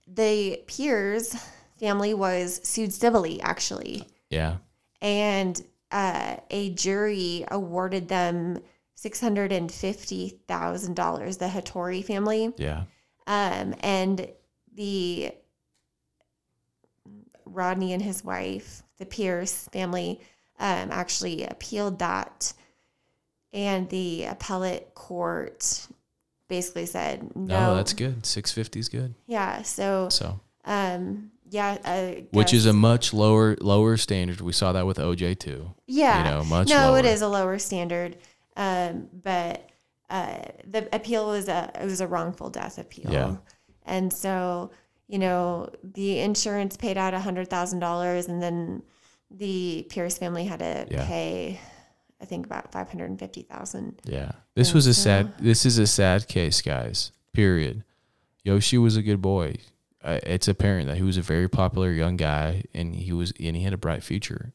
[0.07, 1.35] the Peairs
[1.79, 4.57] family was sued civilly, actually Yeah.
[5.01, 8.59] and uh, a jury awarded them
[8.95, 11.37] six hundred and fifty thousand dollars.
[11.37, 12.83] The Hattori family, Yeah.
[13.27, 14.27] um, and
[14.73, 15.31] the
[17.45, 20.19] Rodney and his wife, the Peairs family,
[20.59, 22.53] um, actually appealed that,
[23.53, 25.87] and the appellate court
[26.47, 27.59] basically said no.
[27.71, 28.25] No, that's good.
[28.25, 29.13] 650 is good.
[29.27, 29.61] yeah.
[29.61, 34.41] So, So, um, yeah, which is a much lower lower standard.
[34.41, 35.73] We saw that with OJ too.
[35.87, 36.23] Yeah.
[36.25, 37.13] you know, much no, it lower.
[37.13, 38.17] is a lower standard.
[38.55, 39.69] Um, but
[40.11, 40.39] uh,
[40.69, 43.11] the appeal was a it was a wrongful death appeal.
[43.11, 43.35] Yeah.
[43.85, 44.69] And so,
[45.07, 48.83] you know, the insurance paid out a hundred thousand dollars and then
[49.31, 51.05] the Peairs family had to Yeah.
[51.05, 51.59] pay
[52.21, 54.01] I think about five hundred and fifty thousand.
[54.03, 54.31] Yeah.
[54.55, 57.11] This was a sad this is a sad case, guys.
[57.33, 57.83] Period.
[58.43, 59.55] Yoshi was a good boy.
[60.03, 63.55] Uh, it's apparent that he was a very popular young guy and he was and
[63.55, 64.53] he had a bright future.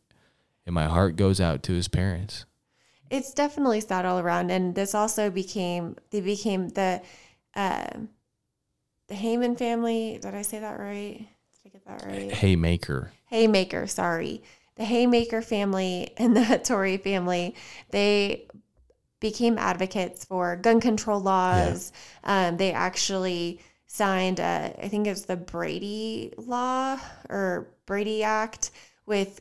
[0.67, 2.45] And my heart goes out to his parents.
[3.11, 4.51] It's definitely sad all around.
[4.51, 7.01] And this also became they became the
[7.55, 7.87] uh,
[9.09, 10.19] the Heyman family.
[10.21, 11.19] Did I say that right?
[11.19, 12.33] Did I get that right?
[12.33, 13.13] Haymaker.
[13.27, 14.43] Haymaker, sorry.
[14.77, 17.55] The Haymaker family and the Hattori family,
[17.91, 18.49] they
[19.21, 21.93] became advocates for gun control laws.
[22.25, 26.99] Um, they actually signed, uh, I think it was the Brady Law
[27.31, 28.71] or Brady Act
[29.07, 29.41] with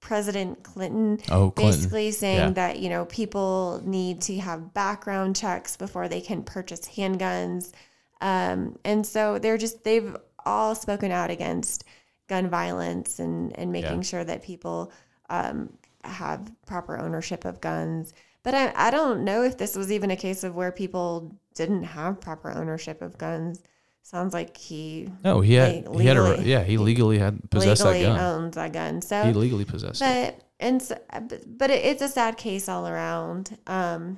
[0.00, 1.18] President Clinton.
[1.30, 1.80] Oh, Clinton.
[1.80, 2.50] Basically saying Yeah.
[2.50, 7.72] that, you know, people need to have background checks before they can purchase handguns.
[8.20, 10.16] Um, and so they're just, they've
[10.46, 11.84] all spoken out against
[12.28, 14.02] gun violence and, and making Yeah.
[14.02, 14.92] sure that people
[15.30, 15.72] um,
[16.04, 18.12] have proper ownership of guns.
[18.42, 21.82] But I, I don't know if this was even a case of where people didn't
[21.84, 23.60] have proper ownership of guns.
[24.02, 27.82] Sounds like he No, he had Like, he had a yeah he legally had possessed
[27.84, 28.20] legally that gun.
[28.20, 29.02] owns that gun.
[29.02, 30.34] So he legally possessed it.
[30.38, 30.98] but and so,
[31.28, 33.58] but but it, it's a sad case all around.
[33.66, 34.16] Um,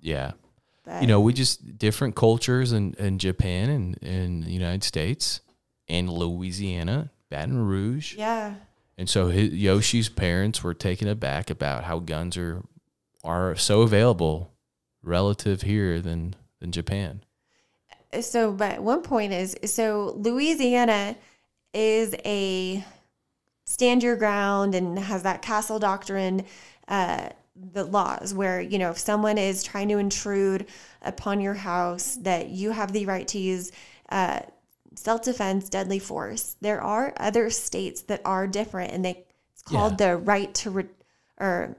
[0.00, 0.32] Yeah,
[0.84, 5.40] but you know we just different cultures in, in Japan and in the United States
[5.86, 8.54] and Louisiana, Baton Rouge, yeah,
[8.96, 12.62] and so his, Yoshi's parents were taken aback about how guns are
[13.24, 14.52] are so available
[15.02, 17.22] relative here than than Japan.
[18.20, 21.16] so but one point is so Louisiana
[21.74, 22.84] is a
[23.64, 26.44] stand your ground and has that castle doctrine
[26.88, 27.28] uh
[27.72, 30.66] the laws where you know if someone is trying to intrude
[31.02, 33.72] upon your house that you have the right to use
[34.10, 34.40] uh
[34.96, 40.16] self-defense deadly force there are other states that are different and they it's called the
[40.16, 40.84] right to re-
[41.38, 41.76] or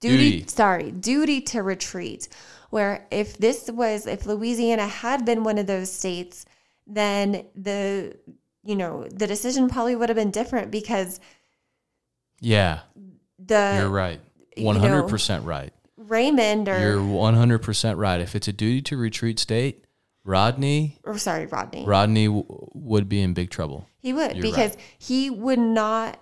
[0.00, 0.48] duty, Duty.
[0.48, 2.28] sorry duty to retreat
[2.70, 6.44] where if this was if louisiana had been one of those states
[6.86, 8.16] then the
[8.64, 11.20] you know the decision probably would have been different because
[12.40, 12.80] Yeah,
[13.38, 14.20] the you're right,
[14.56, 15.72] you know, hundred percent right.
[15.96, 18.20] raymond or, You're one hundred percent right.
[18.20, 19.84] If it's a duty to retreat state,
[20.24, 20.98] Rodney?
[21.04, 21.84] Or sorry rodney.
[21.84, 22.44] Rodney w-
[22.74, 23.86] would be in big trouble.
[23.98, 26.18] he would You're because he would not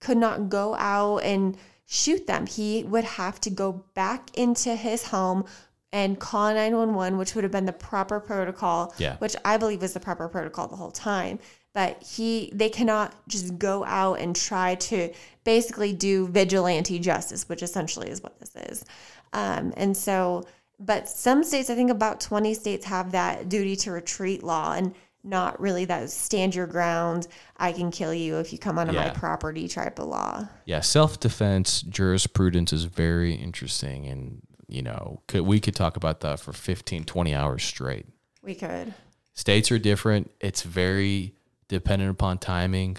[0.00, 2.46] could not go out and shoot them.
[2.46, 5.44] He would have to go back into his home
[5.90, 9.16] and call 911 which would have been the proper protocol Yeah.
[9.16, 11.38] which i believe was the proper protocol the whole time.
[11.72, 15.10] But he they cannot just go out and try to
[15.44, 18.84] basically do vigilante justice which essentially is what this is.
[19.32, 20.44] Um, and so
[20.78, 24.94] but some states i think about 20 states have that duty to retreat law and
[25.24, 27.26] not really that stand your ground
[27.56, 31.18] i can kill you if you come onto my property type of law Yeah, self
[31.20, 36.52] defense jurisprudence is very interesting, and you know, could, we could talk about that for
[36.52, 38.06] 15, 20 hours straight.
[38.42, 38.94] we could
[39.34, 40.30] States are different.
[40.40, 41.34] It's very
[41.68, 42.98] dependent upon timing,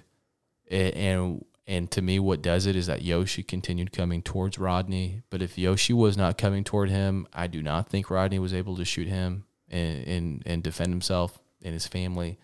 [0.72, 5.22] A- and and to me, what does it is that Yoshi continued coming towards Rodney.
[5.30, 8.76] But if Yoshi was not coming toward him, I do not think Rodney was able
[8.78, 12.40] to shoot him and and, and defend himself and his family.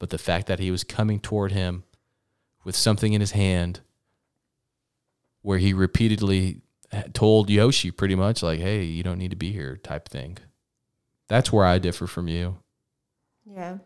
[0.00, 1.84] But the fact that he was coming toward him
[2.64, 3.82] with something in his hand,
[5.42, 6.62] where he repeatedly
[7.12, 10.38] told Yoshi pretty much like, "Hey, you don't need to be here," type thing.
[11.28, 12.58] That's where I differ from you.
[13.44, 13.78] yeah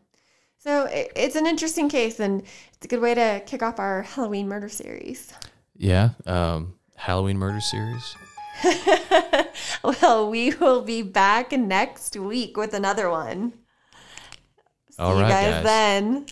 [0.62, 2.42] so it, it's an interesting case and
[2.74, 5.32] it's a good way to kick off our halloween murder series
[5.76, 6.10] Yeah.
[6.26, 8.14] Um, Halloween murder series.
[9.82, 13.52] well we will be back next week with another one
[14.90, 15.64] see All you guys guys.
[15.64, 16.26] then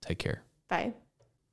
[0.00, 0.42] Take care.
[0.68, 0.92] bye